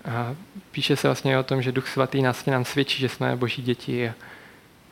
a 0.06 0.36
píše 0.72 0.96
se 0.96 1.08
vlastně 1.08 1.39
o 1.39 1.44
tom, 1.44 1.62
že 1.62 1.72
Duch 1.72 1.88
Svatý 1.88 2.22
nás 2.22 2.46
nám 2.46 2.65
svědčí, 2.65 3.00
že 3.00 3.10
jsme 3.10 3.36
boží 3.36 3.62
děti 3.62 4.10
a 4.10 4.13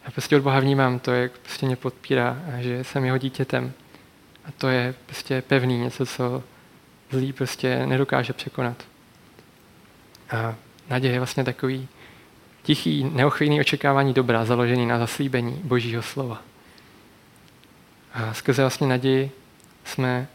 já 0.06 0.12
prostě 0.12 0.38
od 0.38 0.43
Boha 0.43 0.60
vnímám 0.60 0.99
to, 0.99 1.12
jak 1.12 1.32
prostě 1.32 1.65
mě 1.65 1.76
podpírá 1.76 2.38
a 2.58 2.62
že 2.62 2.84
jsem 2.84 3.06
jeho 3.06 3.17
dítětem. 3.17 3.73
A 4.45 4.52
to 4.52 4.67
je 4.67 4.95
prostě 5.06 5.41
pevný, 5.41 5.78
něco, 5.78 6.06
co 6.06 6.43
zlý 7.13 7.34
prostě 7.34 7.86
nedokáže 7.86 8.34
překonat. 8.34 8.84
A 10.32 10.56
naděje 10.89 11.13
je 11.13 11.19
vlastně 11.19 11.43
takový 11.43 11.88
tichý, 12.63 13.04
neochvějný 13.04 13.62
očekávání 13.62 14.13
dobra, 14.13 14.45
založený 14.45 14.86
na 14.86 14.99
zaslíbení 14.99 15.62
Božího 15.63 16.02
slova. 16.02 16.41
A 18.13 18.34
skrze 18.34 18.62
vlastně 18.62 18.88
naději 18.88 19.32
jsme, 19.86 20.28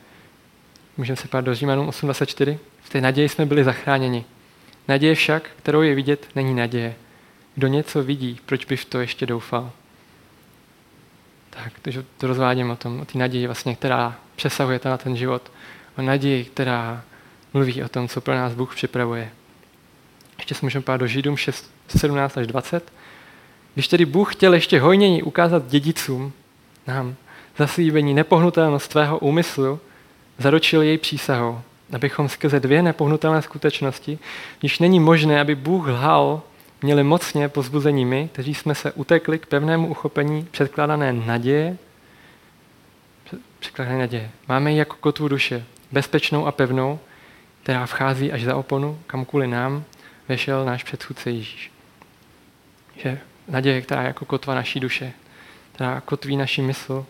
můžeme 0.97 1.17
se 1.17 1.29
pát 1.29 1.41
do 1.41 1.55
Římanům 1.55 1.89
8.24, 1.89 2.59
v 2.83 2.89
té 2.89 3.01
naději 3.01 3.29
jsme 3.29 3.47
byli 3.47 3.65
zachráněni. 3.65 4.25
Naděje 4.89 5.15
však, 5.15 5.51
kterou 5.59 5.83
je 5.83 5.95
vidět, 5.95 6.27
není 6.35 6.55
naděje. 6.55 6.95
Kdo 7.55 7.67
něco 7.67 8.03
vidí, 8.03 8.41
proč 8.47 8.65
by 8.65 8.77
v 8.77 8.85
to 8.85 9.01
ještě 9.01 9.27
doufal? 9.27 9.73
Tak, 11.51 11.73
takže 11.83 12.05
to 12.19 12.27
rozvádím 12.27 12.71
o 12.71 12.77
tom, 12.77 13.01
o 13.01 13.05
té 13.05 13.19
naději, 13.19 13.47
vlastně, 13.47 13.77
která 13.77 14.17
přesahuje 14.37 14.81
na 14.85 14.97
ten 14.97 15.17
život. 15.17 15.53
O 15.99 16.03
naději, 16.03 16.45
která 16.45 17.03
mluví 17.55 17.83
o 17.83 17.89
tom, 17.89 18.09
co 18.09 18.21
pro 18.21 18.35
nás 18.35 18.55
Bůh 18.55 18.75
připravuje. 18.75 19.31
Ještě 20.39 20.55
se 20.55 20.67
můžeme 20.67 20.83
pát 20.83 20.97
do 20.97 21.07
Židům 21.07 21.37
6, 21.37 21.71
17 21.89 22.39
až 22.39 22.47
20. 22.47 22.93
Když 23.75 23.89
tedy 23.89 24.05
Bůh 24.07 24.35
chtěl 24.35 24.55
ještě 24.55 24.81
hojněji 24.81 25.23
ukázat 25.23 25.67
dědicům 25.67 26.33
nám 26.87 27.15
zaslíbení 27.57 28.15
nepohnutelnost 28.15 28.91
tvého 28.91 29.19
úmyslu, 29.19 29.81
zaručil 30.39 30.83
jej 30.83 30.99
přísahou, 30.99 31.61
abychom 31.93 32.29
skrze 32.29 32.61
dvě 32.61 32.83
nepohnutelné 32.83 33.43
skutečnosti, 33.43 34.19
když 34.61 34.79
není 34.79 35.01
možné, 35.01 35.41
aby 35.41 35.55
Bůh 35.55 35.87
lhal, 35.87 36.43
měli 36.83 37.03
mocně 37.03 37.49
pozbuzení 37.49 38.05
my, 38.05 38.29
kteří 38.33 38.55
jsme 38.55 38.75
se 38.75 38.93
utekli 38.93 39.39
k 39.39 39.47
pevnému 39.47 39.87
uchopení 39.87 40.49
předkládané 40.51 41.13
naděje, 41.13 41.77
předkládané 43.59 43.99
naděje. 43.99 44.31
Máme 44.49 44.73
ji 44.73 44.79
jako 44.79 44.97
kotvu 45.01 45.29
duše, 45.29 45.65
bezpečnou 45.93 46.47
a 46.47 46.53
pevnou, 46.53 47.01
která 47.63 47.87
vchází 47.87 48.33
až 48.33 48.43
za 48.43 48.57
oponu, 48.57 49.01
kam 49.07 49.25
kvůli 49.25 49.47
nám 49.47 49.85
vešel 50.29 50.65
náš 50.65 50.85
předchůdce 50.85 51.31
Ježíš. 51.31 51.73
Že 52.97 53.21
naděje, 53.49 53.83
která 53.83 54.01
je 54.03 54.07
jako 54.07 54.25
kotva 54.25 54.55
naší 54.55 54.81
duše, 54.81 55.13
která 55.73 56.01
kotví 56.01 56.37
naší 56.37 56.63
mysl 56.63 57.07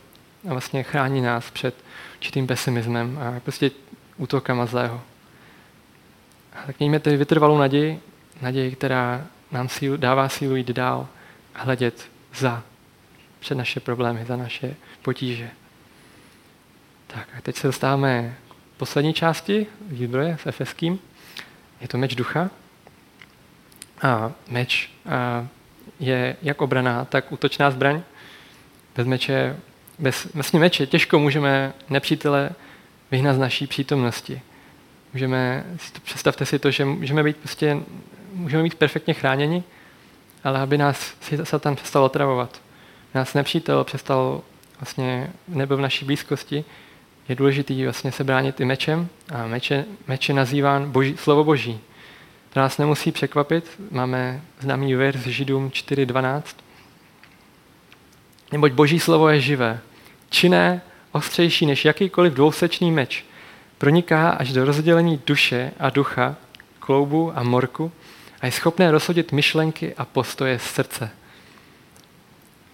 a 0.48 0.52
vlastně 0.52 0.82
chrání 0.82 1.20
nás 1.20 1.50
před 1.50 1.74
určitým 2.14 2.46
pesimismem 2.46 3.18
a 3.18 3.40
prostě 3.40 3.70
útokama 4.16 4.66
zlého. 4.66 5.00
Tak 6.66 6.78
mějme 6.78 7.00
tedy 7.00 7.16
vytrvalou 7.16 7.58
naději, 7.58 8.00
naději, 8.42 8.76
která 8.76 9.26
nám 9.52 9.68
sílu, 9.68 9.96
dává 9.96 10.28
sílu 10.28 10.56
jít 10.56 10.70
dál 10.70 11.08
a 11.54 11.62
hledět 11.62 12.10
za 12.34 12.62
před 13.40 13.54
naše 13.54 13.80
problémy, 13.80 14.24
za 14.24 14.36
naše 14.36 14.74
potíže. 15.02 15.50
Tak 17.06 17.28
a 17.38 17.40
teď 17.40 17.56
se 17.56 17.66
dostáváme 17.66 18.36
poslední 18.78 19.14
části 19.14 19.66
výzbroje 19.88 20.38
s 20.42 20.46
efeským. 20.46 20.98
Je 21.80 21.88
to 21.88 21.98
meč 21.98 22.14
ducha. 22.14 22.50
A 24.02 24.32
meč 24.48 24.90
a 25.06 25.46
je 26.00 26.36
jak 26.42 26.62
obraná, 26.62 27.04
tak 27.04 27.32
útočná 27.32 27.70
zbraň. 27.70 28.02
Bez 28.96 29.06
meče, 29.06 29.56
bez 29.98 30.28
vlastně 30.34 30.60
meče 30.60 30.86
těžko 30.86 31.18
můžeme 31.18 31.72
nepřítele 31.90 32.50
vyhnat 33.10 33.36
z 33.36 33.38
naší 33.38 33.66
přítomnosti. 33.66 34.40
Můžeme, 35.12 35.64
představte 36.02 36.46
si 36.46 36.58
to, 36.58 36.70
že 36.70 36.84
můžeme 36.84 37.22
být 37.22 37.36
prostě, 37.36 37.76
můžeme 38.32 38.62
být 38.62 38.74
perfektně 38.74 39.14
chráněni, 39.14 39.64
ale 40.44 40.60
aby 40.60 40.78
nás 40.78 41.14
Satan 41.44 41.76
přestal 41.76 42.04
otravovat, 42.04 42.60
nás 43.14 43.34
nepřítel 43.34 43.84
přestal 43.84 44.42
vlastně 44.80 45.30
nebyl 45.48 45.76
v 45.76 45.80
naší 45.80 46.04
blízkosti, 46.04 46.64
je 47.28 47.34
důležité 47.34 47.84
vlastně 47.84 48.12
se 48.12 48.24
bránit 48.24 48.60
i 48.60 48.64
mečem 48.64 49.08
a 49.34 49.46
meče, 49.46 49.84
meče 50.06 50.32
nazýván 50.32 50.90
boží, 50.90 51.16
slovo 51.16 51.44
boží. 51.44 51.80
To 52.50 52.60
nás 52.60 52.78
nemusí 52.78 53.12
překvapit, 53.12 53.70
máme 53.90 54.42
známý 54.60 54.94
verz 54.94 55.20
Židům 55.20 55.68
4.12. 55.68 56.42
Neboť 58.52 58.72
boží 58.72 59.00
slovo 59.00 59.28
je 59.28 59.40
živé, 59.40 59.80
činné, 60.30 60.80
ostřejší 61.12 61.66
než 61.66 61.84
jakýkoliv 61.84 62.32
dvousečný 62.32 62.90
meč. 62.90 63.24
Proniká 63.78 64.30
až 64.30 64.52
do 64.52 64.64
rozdělení 64.64 65.20
duše 65.26 65.72
a 65.78 65.90
ducha, 65.90 66.36
kloubu 66.80 67.32
a 67.38 67.42
morku 67.42 67.92
a 68.40 68.46
je 68.46 68.52
schopné 68.52 68.90
rozhodit 68.90 69.32
myšlenky 69.32 69.94
a 69.94 70.04
postoje 70.04 70.58
z 70.58 70.62
srdce. 70.62 71.10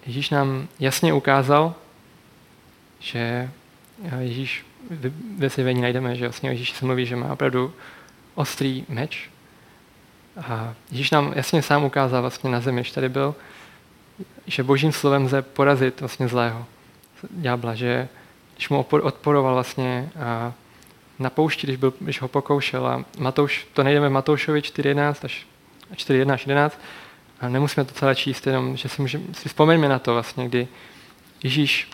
Ježíš 0.05 0.29
nám 0.29 0.67
jasně 0.79 1.13
ukázal, 1.13 1.73
že 2.99 3.49
Ježíš 4.19 4.65
ve 5.37 5.49
zjevení 5.49 5.81
najdeme, 5.81 6.15
že 6.15 6.27
vlastně 6.27 6.49
Ježíš 6.49 6.71
se 6.71 6.85
mluví, 6.85 7.05
že 7.05 7.15
má 7.15 7.33
opravdu 7.33 7.73
ostrý 8.35 8.85
meč. 8.89 9.29
A 10.37 10.73
Ježíš 10.91 11.11
nám 11.11 11.33
jasně 11.35 11.61
sám 11.61 11.83
ukázal 11.83 12.21
vlastně 12.21 12.49
na 12.49 12.59
zemi, 12.59 12.81
když 12.81 12.91
tady 12.91 13.09
byl, 13.09 13.35
že 14.47 14.63
božím 14.63 14.91
slovem 14.91 15.23
lze 15.23 15.41
porazit 15.41 15.99
vlastně 15.99 16.27
zlého 16.27 16.65
ďábla, 17.31 17.75
že 17.75 18.07
když 18.55 18.69
mu 18.69 18.85
odporoval 19.01 19.53
vlastně 19.53 20.09
a 20.19 20.53
na 21.19 21.29
poušti, 21.29 21.67
když, 21.67 21.77
byl, 21.77 21.93
když 21.99 22.21
ho 22.21 22.27
pokoušel 22.27 22.87
a 22.87 23.05
Matouš, 23.17 23.67
to 23.73 23.83
nejdeme 23.83 24.09
v 24.09 24.11
Matoušovi 24.11 24.59
4.11 24.59 25.15
až 25.23 25.47
4.1 25.93 26.33
až 26.33 26.47
11 26.47 26.79
a 27.41 27.49
nemusíme 27.49 27.85
to 27.85 27.93
celé 27.93 28.15
číst, 28.15 28.47
jenom, 28.47 28.77
že 28.77 28.89
si, 28.89 29.01
můžeme, 29.01 29.23
si 29.33 29.49
vzpomeňme 29.49 29.89
na 29.89 29.99
to 29.99 30.13
vlastně, 30.13 30.47
kdy 30.49 30.67
Ježíš 31.43 31.89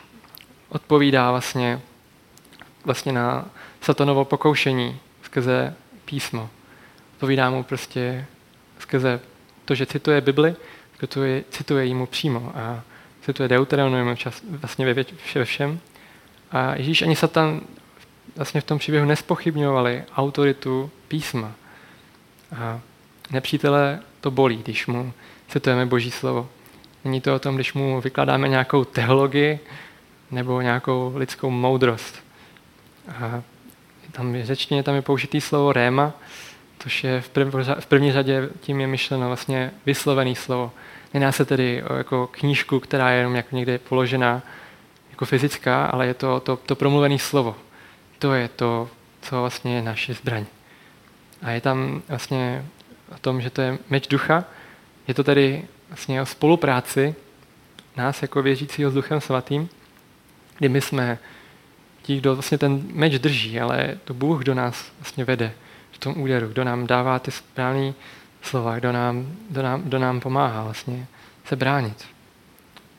odpovídá 0.69 1.31
vlastně, 1.31 1.81
vlastně 2.85 3.11
na 3.11 3.45
satanovo 3.81 4.25
pokoušení 4.25 4.99
skrze 5.23 5.75
písmo. 6.05 6.49
Odpovídá 7.13 7.49
mu 7.49 7.63
prostě 7.63 8.25
skrze 8.79 9.19
to, 9.65 9.75
že 9.75 9.85
cituje 9.85 10.21
Bibli, 10.21 10.55
cituje, 10.99 11.43
cituje 11.49 11.85
jí 11.85 11.93
mu 11.93 12.05
přímo 12.05 12.51
a 12.55 12.81
cituje 13.21 13.49
Deuteronomium 13.49 14.15
vlastně 14.49 14.93
ve, 14.93 15.05
ve 15.35 15.45
všem 15.45 15.79
a 16.51 16.75
Ježíš 16.75 17.01
ani 17.01 17.15
Satan 17.15 17.61
vlastně 18.35 18.61
v 18.61 18.63
tom 18.63 18.79
příběhu 18.79 19.05
nespochybňovali 19.05 20.03
autoritu 20.15 20.91
písma. 21.07 21.51
A 22.55 22.79
nepřítele 23.31 23.99
to 24.21 24.31
bolí, 24.31 24.57
když 24.57 24.87
mu 24.87 25.13
citujeme 25.47 25.85
Boží 25.85 26.11
slovo. 26.11 26.49
Není 27.03 27.21
to 27.21 27.35
o 27.35 27.39
tom, 27.39 27.55
když 27.55 27.73
mu 27.73 28.01
vykládáme 28.01 28.47
nějakou 28.47 28.83
teologii 28.83 29.59
nebo 30.31 30.61
nějakou 30.61 31.13
lidskou 31.15 31.49
moudrost. 31.49 32.23
A 33.09 33.41
tam 34.11 34.35
je 34.35 34.45
řečtině 34.45 34.83
tam 34.83 34.95
je 34.95 35.01
použitý 35.01 35.41
slovo 35.41 35.73
réma, 35.73 36.13
což 36.79 37.03
je 37.03 37.21
v, 37.21 37.29
prv, 37.29 37.53
v 37.79 37.85
první 37.85 38.11
řadě 38.11 38.49
tím 38.61 38.81
je 38.81 38.87
myšleno 38.87 39.27
vlastně 39.27 39.71
vyslovený 39.85 40.35
slovo. 40.35 40.71
Nená 41.13 41.31
se 41.31 41.45
tedy 41.45 41.83
o 41.83 41.93
jako 41.93 42.27
knížku, 42.27 42.79
která 42.79 43.09
je 43.09 43.17
jenom 43.17 43.35
jako 43.35 43.55
někde 43.55 43.77
položená 43.77 44.41
jako 45.09 45.25
fyzická, 45.25 45.85
ale 45.85 46.07
je 46.07 46.13
to, 46.13 46.39
to, 46.39 46.57
to 46.57 46.75
promluvené 46.75 47.19
slovo. 47.19 47.55
To 48.19 48.33
je 48.33 48.47
to, 48.47 48.89
co 49.21 49.39
vlastně 49.41 49.75
je 49.75 49.81
naše 49.81 50.13
zbraň. 50.13 50.45
A 51.41 51.51
je 51.51 51.61
tam 51.61 52.01
vlastně 52.07 52.65
o 53.15 53.17
tom, 53.17 53.41
že 53.41 53.49
to 53.49 53.61
je 53.61 53.77
meč 53.89 54.07
ducha, 54.07 54.43
je 55.07 55.13
to 55.13 55.23
tedy 55.23 55.67
vlastně 55.89 56.21
o 56.21 56.25
spolupráci 56.25 57.15
nás 57.97 58.21
jako 58.21 58.41
věřícího 58.41 58.91
s 58.91 58.93
Duchem 58.93 59.21
Svatým, 59.21 59.69
kdy 60.57 60.69
my 60.69 60.81
jsme 60.81 61.19
ti, 62.01 62.17
kdo 62.17 62.35
vlastně 62.35 62.57
ten 62.57 62.81
meč 62.93 63.13
drží, 63.13 63.59
ale 63.59 63.97
to 64.03 64.13
Bůh, 64.13 64.41
kdo 64.41 64.53
nás 64.53 64.91
vlastně 64.99 65.25
vede 65.25 65.53
v 65.91 65.97
tom 65.97 66.21
úderu, 66.21 66.47
kdo 66.47 66.63
nám 66.63 66.87
dává 66.87 67.19
ty 67.19 67.31
správné 67.31 67.93
slova, 68.41 68.79
kdo 68.79 68.91
nám, 68.91 69.35
kdo 69.49 69.61
nám, 69.61 69.81
kdo 69.81 69.99
nám 69.99 70.19
pomáhá 70.19 70.63
vlastně 70.63 71.07
se 71.45 71.55
bránit. 71.55 72.05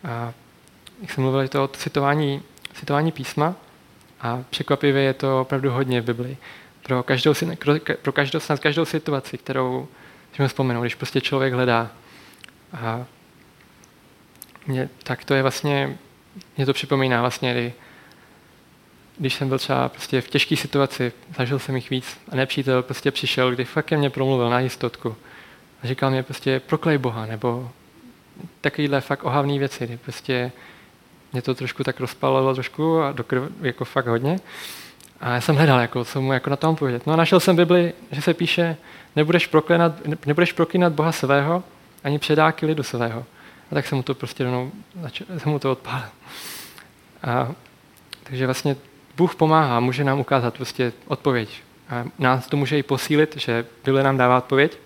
A 0.04 0.32
jak 1.00 1.12
jsem 1.12 1.22
mluvil, 1.22 1.40
je 1.40 1.48
to 1.48 1.68
citování, 1.68 2.42
citování 2.74 3.12
písma 3.12 3.54
A 4.20 4.44
překvapivě 4.50 5.02
je 5.02 5.14
to 5.14 5.40
opravdu 5.40 5.70
hodně 5.70 6.00
v 6.00 6.04
Biblii. 6.04 6.36
Pro 6.82 7.02
každou, 7.02 7.34
pro 8.02 8.12
každou, 8.12 8.40
snad 8.40 8.60
každou 8.60 8.84
situaci, 8.84 9.38
kterou 9.38 9.88
můžeme 10.30 10.48
vzpomenout, 10.48 10.80
když 10.82 10.94
prostě 10.94 11.20
člověk 11.20 11.54
hledá. 11.54 11.90
A 12.72 13.04
mě, 14.66 14.88
tak 15.02 15.24
to 15.24 15.34
je 15.34 15.42
vlastně, 15.42 15.98
mě 16.56 16.66
to 16.66 16.72
připomíná 16.72 17.20
vlastně, 17.20 17.52
kdy, 17.52 17.72
když 19.18 19.34
jsem 19.34 19.48
byl 19.48 19.58
třeba 19.58 19.88
prostě 19.88 20.20
v 20.20 20.28
těžké 20.28 20.56
situaci, 20.56 21.12
zažil 21.36 21.58
jsem 21.58 21.76
jich 21.76 21.90
víc 21.90 22.20
a 22.32 22.36
nepřítel 22.36 22.82
prostě 22.82 23.10
přišel, 23.10 23.50
kdy 23.50 23.64
fakt 23.64 23.86
ke 23.86 23.96
mně 23.96 24.10
promluvil 24.10 24.50
na 24.50 24.60
jistotku 24.60 25.16
a 25.82 25.86
říkal 25.86 26.10
mě 26.10 26.22
prostě 26.22 26.60
proklej 26.60 26.98
Boha, 26.98 27.26
nebo 27.26 27.70
takovýhle 28.60 29.00
fakt 29.00 29.24
ohavné 29.24 29.58
věci, 29.58 29.86
kdy 29.86 29.96
prostě 29.96 30.52
mě 31.32 31.42
to 31.42 31.54
trošku 31.54 31.84
tak 31.84 32.00
rozpalilo 32.00 32.54
trošku 32.54 33.00
a 33.00 33.12
do 33.12 33.24
krv, 33.24 33.42
jako 33.60 33.84
fakt 33.84 34.06
hodně. 34.06 34.40
A 35.20 35.34
já 35.34 35.40
jsem 35.40 35.56
hledal, 35.56 35.80
jako, 35.80 36.04
co 36.04 36.20
mu 36.20 36.32
jako 36.32 36.50
na 36.50 36.56
tom 36.56 36.76
povědět. 36.76 37.06
No 37.06 37.12
a 37.12 37.16
našel 37.16 37.40
jsem 37.40 37.56
Bibli, 37.56 37.92
že 38.10 38.22
se 38.22 38.34
píše, 38.34 38.76
nebudeš 39.16 39.46
proklinat, 39.46 39.92
nebudeš 40.26 40.52
proklinat 40.52 40.92
Boha 40.92 41.12
svého, 41.12 41.64
ani 42.04 42.18
předáky 42.18 42.66
lidu 42.66 42.82
svého. 42.82 43.24
A 43.70 43.74
tak 43.74 43.86
jsem 43.86 43.96
mu 43.96 44.02
to 44.02 44.14
prostě 44.14 44.44
rovnou, 44.44 44.72
jsem 45.38 45.52
mu 45.52 45.58
to 45.58 45.72
odpálil. 45.72 46.08
A, 47.22 47.52
takže 48.22 48.46
vlastně 48.46 48.76
Bůh 49.22 49.34
pomáhá, 49.34 49.80
může 49.80 50.04
nám 50.04 50.20
ukázat 50.20 50.54
prostě 50.54 50.92
odpověď. 51.06 51.62
A 51.88 52.04
nás 52.18 52.46
to 52.46 52.56
může 52.56 52.78
i 52.78 52.82
posílit, 52.82 53.36
že 53.36 53.66
Bible 53.84 54.02
nám 54.02 54.16
dává 54.16 54.38
odpověď. 54.38 54.78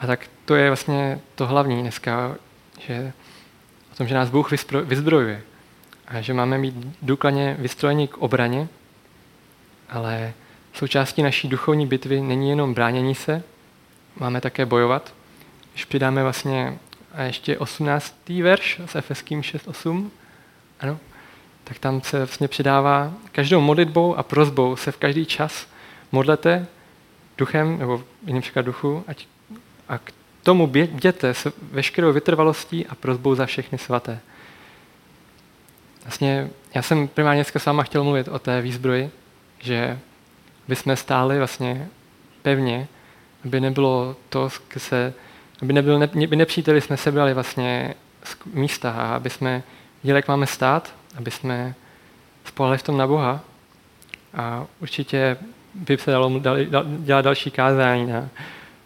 A 0.00 0.06
tak 0.06 0.26
to 0.44 0.54
je 0.54 0.68
vlastně 0.68 1.20
to 1.34 1.46
hlavní 1.46 1.82
dneska, 1.82 2.36
že 2.80 3.12
o 3.92 3.94
tom, 3.94 4.08
že 4.08 4.14
nás 4.14 4.30
Bůh 4.30 4.50
vyzbrojuje. 4.84 5.42
A 6.08 6.20
že 6.20 6.34
máme 6.34 6.58
mít 6.58 6.74
důkladně 7.02 7.56
vystrojení 7.58 8.08
k 8.08 8.18
obraně, 8.18 8.68
ale 9.90 10.32
součástí 10.72 11.22
naší 11.22 11.48
duchovní 11.48 11.86
bitvy 11.86 12.20
není 12.20 12.50
jenom 12.50 12.74
bránění 12.74 13.14
se, 13.14 13.42
máme 14.16 14.40
také 14.40 14.66
bojovat. 14.66 15.14
Když 15.72 15.84
přidáme 15.84 16.22
vlastně 16.22 16.78
a 17.14 17.22
ještě 17.22 17.58
18. 17.58 18.28
verš 18.42 18.80
s 18.86 18.94
Efeským 18.94 19.40
6.8, 19.40 20.10
ano, 20.80 20.98
tak 21.68 21.78
tam 21.78 22.00
se 22.00 22.18
vlastně 22.18 22.48
přidává 22.48 23.12
každou 23.32 23.60
modlitbou 23.60 24.16
a 24.16 24.22
prozbou 24.22 24.76
se 24.76 24.92
v 24.92 24.96
každý 24.96 25.26
čas 25.26 25.66
modlete 26.12 26.66
duchem, 27.38 27.78
nebo 27.78 28.04
jiným 28.26 28.42
příklad 28.42 28.62
duchu, 28.62 29.04
ať, 29.06 29.26
a 29.88 29.98
k 29.98 30.12
tomu 30.42 30.66
běděte 30.66 31.34
s 31.34 31.52
veškerou 31.72 32.12
vytrvalostí 32.12 32.86
a 32.86 32.94
prozbou 32.94 33.34
za 33.34 33.46
všechny 33.46 33.78
svaté. 33.78 34.20
Vlastně 36.04 36.50
já 36.74 36.82
jsem 36.82 37.08
primárně 37.08 37.40
dneska 37.40 37.58
s 37.58 37.66
váma 37.66 37.82
chtěl 37.82 38.04
mluvit 38.04 38.28
o 38.28 38.38
té 38.38 38.60
výzbroji, 38.60 39.10
že 39.58 39.98
by 40.68 40.76
jsme 40.76 40.96
stáli 40.96 41.38
vlastně 41.38 41.88
pevně, 42.42 42.88
aby 43.44 43.60
nebylo 43.60 44.16
to, 44.28 44.48
se, 44.76 45.14
aby, 45.62 45.72
nebyl, 45.72 45.98
ne, 45.98 46.06
by 46.06 46.36
nepříteli 46.36 46.80
jsme 46.80 46.96
sebrali 46.96 47.34
vlastně 47.34 47.94
z 48.24 48.36
místa 48.44 48.90
a 48.90 49.16
aby 49.16 49.30
jsme 49.30 49.62
viděli, 50.02 50.18
jak 50.18 50.28
máme 50.28 50.46
stát, 50.46 50.97
aby 51.18 51.30
jsme 51.30 51.74
spolehli 52.44 52.78
v 52.78 52.82
tom 52.82 52.96
na 52.96 53.06
Boha. 53.06 53.40
A 54.34 54.66
určitě 54.80 55.36
by 55.74 55.98
se 55.98 56.10
dalo 56.10 56.40
dělat 56.98 57.22
další 57.22 57.50
kázání 57.50 58.06
na 58.06 58.28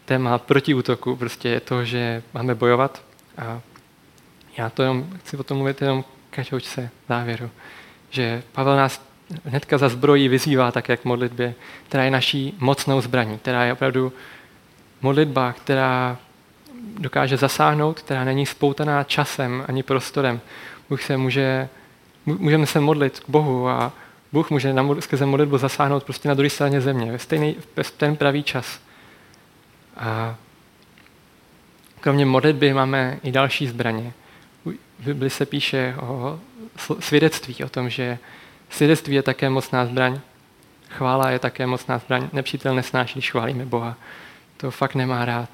téma 0.05 0.39
protiútoku, 0.39 1.17
prostě 1.17 1.61
to, 1.61 1.85
že 1.85 2.23
máme 2.35 2.55
bojovat. 2.55 3.03
A 3.39 3.61
já 4.57 4.71
to 4.71 4.83
jenom, 4.83 5.07
chci 5.19 5.37
o 5.37 5.43
tom 5.43 5.57
mluvit 5.57 5.83
jenom 5.83 6.05
každoučce 6.31 6.91
závěru, 7.09 7.51
že 8.11 8.43
Pavel 8.53 8.77
nás 8.77 9.03
hnedka 9.45 9.79
za 9.79 9.89
zbrojí 9.89 10.29
vyzývá 10.29 10.71
tak, 10.73 10.89
jak 10.89 11.05
modlitbě, 11.05 11.55
která 11.89 12.05
je 12.05 12.11
naší 12.11 12.57
mocnou 12.59 13.01
zbraní, 13.01 13.39
která 13.39 13.65
je 13.65 13.73
opravdu 13.73 14.13
modlitba, 15.03 15.53
která 15.53 16.19
dokáže 16.99 17.37
zasáhnout, 17.37 18.01
která 18.01 18.25
není 18.25 18.47
spoutaná 18.47 19.05
časem 19.05 19.65
ani 19.69 19.83
prostorem. 19.83 20.41
Bůh 20.89 21.03
se 21.03 21.17
může, 21.17 21.69
můžeme 22.27 22.67
se 22.67 22.81
modlit 22.81 23.21
k 23.21 23.29
Bohu 23.29 23.69
a 23.69 23.93
Bůh 24.33 24.51
může 24.51 24.73
na, 24.73 25.01
skrze 25.01 25.27
modlitbu 25.27 25.59
zasáhnout 25.59 26.05
prostě 26.05 26.29
na 26.29 26.35
druhé 26.35 26.51
straně 26.51 26.81
země, 26.81 27.13
ve, 27.13 27.19
stejný, 27.19 27.57
ve 27.77 27.85
ten 27.85 28.17
pravý 28.17 28.43
čas. 28.43 28.81
A 29.97 30.37
kromě 32.01 32.27
modlitby 32.27 32.75
máme 32.75 33.19
i 33.23 33.33
další 33.33 33.67
zbraně. 33.67 34.13
V 34.99 35.05
Bibli 35.05 35.31
se 35.31 35.47
píše 35.47 35.95
o 36.01 36.41
svědectví, 37.01 37.65
o 37.65 37.69
tom, 37.69 37.91
že 37.91 38.19
svědectví 38.71 39.15
je 39.15 39.23
také 39.23 39.51
mocná 39.51 39.87
zbraň, 39.87 40.21
chvála 40.89 41.31
je 41.31 41.39
také 41.39 41.67
mocná 41.67 41.99
zbraň, 41.99 42.29
nepřítel 42.33 42.75
nesnáší, 42.75 43.15
když 43.15 43.31
chválíme 43.31 43.67
Boha. 43.67 43.97
To 44.57 44.71
fakt 44.71 44.95
nemá 44.95 45.25
rád. 45.25 45.49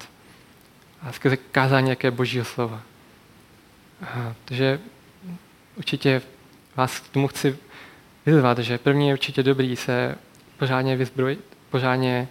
A 1.01 1.11
skrze 1.11 1.37
kázání 1.37 1.89
jaké 1.89 2.11
božího 2.11 2.45
slova. 2.45 2.81
A, 4.01 4.33
takže 4.45 4.79
určitě 5.75 6.21
vás 6.79 6.99
k 6.99 7.07
tomu 7.07 7.27
chci 7.27 7.57
vyzvat, 8.25 8.59
že 8.59 8.77
první 8.77 9.07
je 9.07 9.13
určitě 9.13 9.43
dobrý 9.43 9.75
se 9.75 10.15
pořádně 10.57 10.95
vyzbrojit, 10.95 11.39
pořádně 11.69 12.27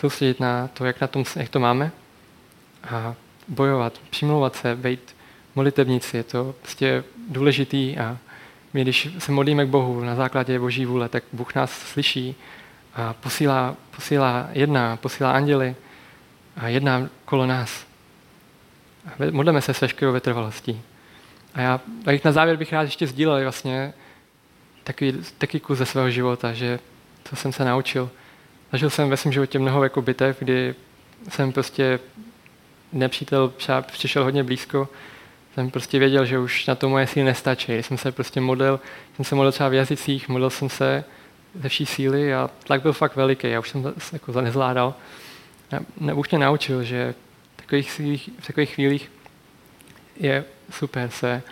soustředit 0.00 0.40
na 0.40 0.68
to, 0.68 0.84
jak, 0.84 1.00
na 1.00 1.06
tom, 1.06 1.24
jak 1.36 1.48
to 1.48 1.60
máme 1.60 1.90
a 2.90 3.14
bojovat, 3.48 4.00
přimlouvat 4.10 4.56
se, 4.56 4.76
být 4.76 5.16
molitevníci, 5.54 6.16
je 6.16 6.22
to 6.22 6.54
prostě 6.62 7.04
důležitý 7.28 7.98
a 7.98 8.18
my, 8.74 8.82
když 8.82 9.08
se 9.18 9.32
modlíme 9.32 9.66
k 9.66 9.68
Bohu 9.68 10.00
na 10.00 10.14
základě 10.14 10.58
Boží 10.58 10.86
vůle, 10.86 11.08
tak 11.08 11.24
Bůh 11.32 11.54
nás 11.54 11.70
slyší 11.70 12.34
a 12.94 13.12
posílá, 13.12 13.76
posílá 13.96 14.48
jedná, 14.52 14.96
posílá 14.96 15.32
anděly 15.32 15.76
a 16.56 16.68
jedná 16.68 17.08
kolo 17.24 17.46
nás. 17.46 17.86
Modleme 19.30 19.60
se 19.62 19.74
s 19.74 19.80
veškerou 19.80 20.12
vytrvalostí. 20.12 20.82
A 21.56 21.60
já 21.60 21.80
tak 22.04 22.24
na 22.24 22.32
závěr 22.32 22.56
bych 22.56 22.72
rád 22.72 22.82
ještě 22.82 23.06
sdílel 23.06 23.42
vlastně 23.42 23.94
takový, 24.84 25.12
takový 25.38 25.60
kus 25.60 25.78
ze 25.78 25.86
svého 25.86 26.10
života, 26.10 26.52
že 26.52 26.78
to 27.30 27.36
jsem 27.36 27.52
se 27.52 27.64
naučil. 27.64 28.10
Zažil 28.72 28.90
jsem 28.90 29.10
ve 29.10 29.16
svém 29.16 29.32
životě 29.32 29.58
mnoho 29.58 29.82
jako 29.82 30.02
bitev, 30.02 30.38
kdy 30.38 30.74
jsem 31.28 31.52
prostě 31.52 32.00
nepřítel 32.92 33.52
přišel 33.80 34.24
hodně 34.24 34.44
blízko, 34.44 34.88
jsem 35.54 35.70
prostě 35.70 35.98
věděl, 35.98 36.24
že 36.24 36.38
už 36.38 36.66
na 36.66 36.74
to 36.74 36.88
moje 36.88 37.06
síly 37.06 37.24
nestačí. 37.24 37.72
Jsem 37.72 37.98
se 37.98 38.12
prostě 38.12 38.40
modlil, 38.40 38.80
jsem 39.16 39.24
se 39.24 39.34
modlil 39.34 39.52
třeba 39.52 39.68
v 39.68 39.74
jazycích, 39.74 40.28
modlil 40.28 40.50
jsem 40.50 40.68
se 40.68 41.04
ze 41.60 41.68
vší 41.68 41.86
síly 41.86 42.34
a 42.34 42.50
tlak 42.64 42.82
byl 42.82 42.92
fakt 42.92 43.16
veliký, 43.16 43.50
já 43.50 43.60
už 43.60 43.68
jsem 43.70 43.82
to 43.82 43.92
jako 44.12 44.40
nezvládal. 44.40 44.94
A 45.76 46.14
Bůh 46.14 46.30
mě 46.30 46.38
naučil, 46.38 46.82
že 46.82 47.14
v 47.54 47.56
takových, 47.56 48.00
v 48.38 48.46
takových 48.46 48.74
chvílích 48.74 49.10
je 50.16 50.44
super 50.70 51.10
se 51.10 51.42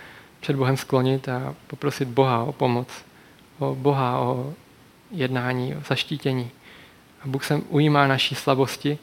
před 0.40 0.56
Bohem 0.56 0.76
sklonit 0.76 1.28
a 1.28 1.54
poprosit 1.66 2.08
Boha 2.08 2.42
o 2.42 2.52
pomoc, 2.52 2.88
o 3.58 3.74
Boha 3.74 4.18
o 4.18 4.54
jednání, 5.10 5.74
o 5.76 5.80
zaštítění. 5.88 6.50
A 7.22 7.26
Bůh 7.26 7.44
se 7.44 7.54
ujímá 7.54 8.06
naší 8.06 8.34
slabosti 8.34 8.98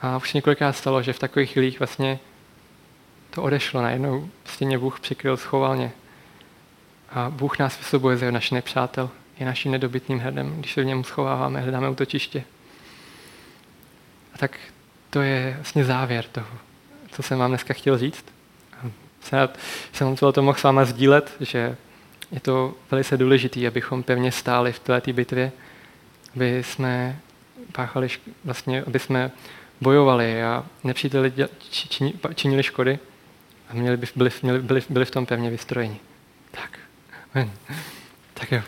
a 0.00 0.16
už 0.16 0.32
několikrát 0.32 0.72
stalo, 0.72 1.02
že 1.02 1.12
v 1.12 1.18
takových 1.18 1.50
chvílích 1.50 1.78
vlastně 1.78 2.18
to 3.30 3.42
odešlo. 3.42 3.82
Najednou 3.82 4.28
prostě 4.42 4.64
mě 4.64 4.78
Bůh 4.78 5.00
přikryl, 5.00 5.36
schoval 5.36 5.76
mě. 5.76 5.92
A 7.10 7.30
Bůh 7.30 7.58
nás 7.58 7.78
vysobuje 7.78 8.16
za 8.16 8.30
naše 8.30 8.54
nepřátel. 8.54 9.10
Je 9.38 9.46
naším 9.46 9.72
nedobytným 9.72 10.18
hrdem, 10.18 10.56
když 10.58 10.72
se 10.72 10.82
v 10.82 10.86
něm 10.86 11.04
schováváme, 11.04 11.60
hledáme 11.60 11.90
útočiště. 11.90 12.44
A 14.34 14.38
tak 14.38 14.58
to 15.10 15.20
je 15.22 15.52
vlastně 15.56 15.84
závěr 15.84 16.24
toho, 16.24 16.58
co 17.10 17.22
jsem 17.22 17.38
vám 17.38 17.50
dneska 17.50 17.74
chtěl 17.74 17.98
říct. 17.98 18.24
Rád, 19.32 19.58
jsem 19.92 20.16
to 20.16 20.42
mohl 20.42 20.58
s 20.58 20.62
váma 20.62 20.84
sdílet, 20.84 21.32
že 21.40 21.76
je 22.32 22.40
to 22.40 22.74
velice 22.90 23.16
důležité, 23.16 23.66
abychom 23.66 24.02
pevně 24.02 24.32
stáli 24.32 24.72
v 24.72 24.78
této 24.78 25.12
bitvě, 25.12 25.52
aby 26.36 26.64
jsme 26.64 27.18
páchali, 27.72 28.08
vlastně, 28.44 28.82
aby 28.82 28.98
jsme 28.98 29.30
bojovali 29.80 30.42
a 30.42 30.64
nepříteli 30.84 31.32
činili 32.34 32.62
škody 32.62 32.98
a 33.68 33.74
měli 33.74 33.96
by, 33.96 34.06
byli, 34.16 34.30
měli, 34.42 34.58
byli, 34.58 34.82
byli 34.88 35.04
v 35.04 35.10
tom 35.10 35.26
pevně 35.26 35.50
vystrojeni. 35.50 36.00
Tak. 36.50 36.78
Tak 38.34 38.52
jo. 38.52 38.62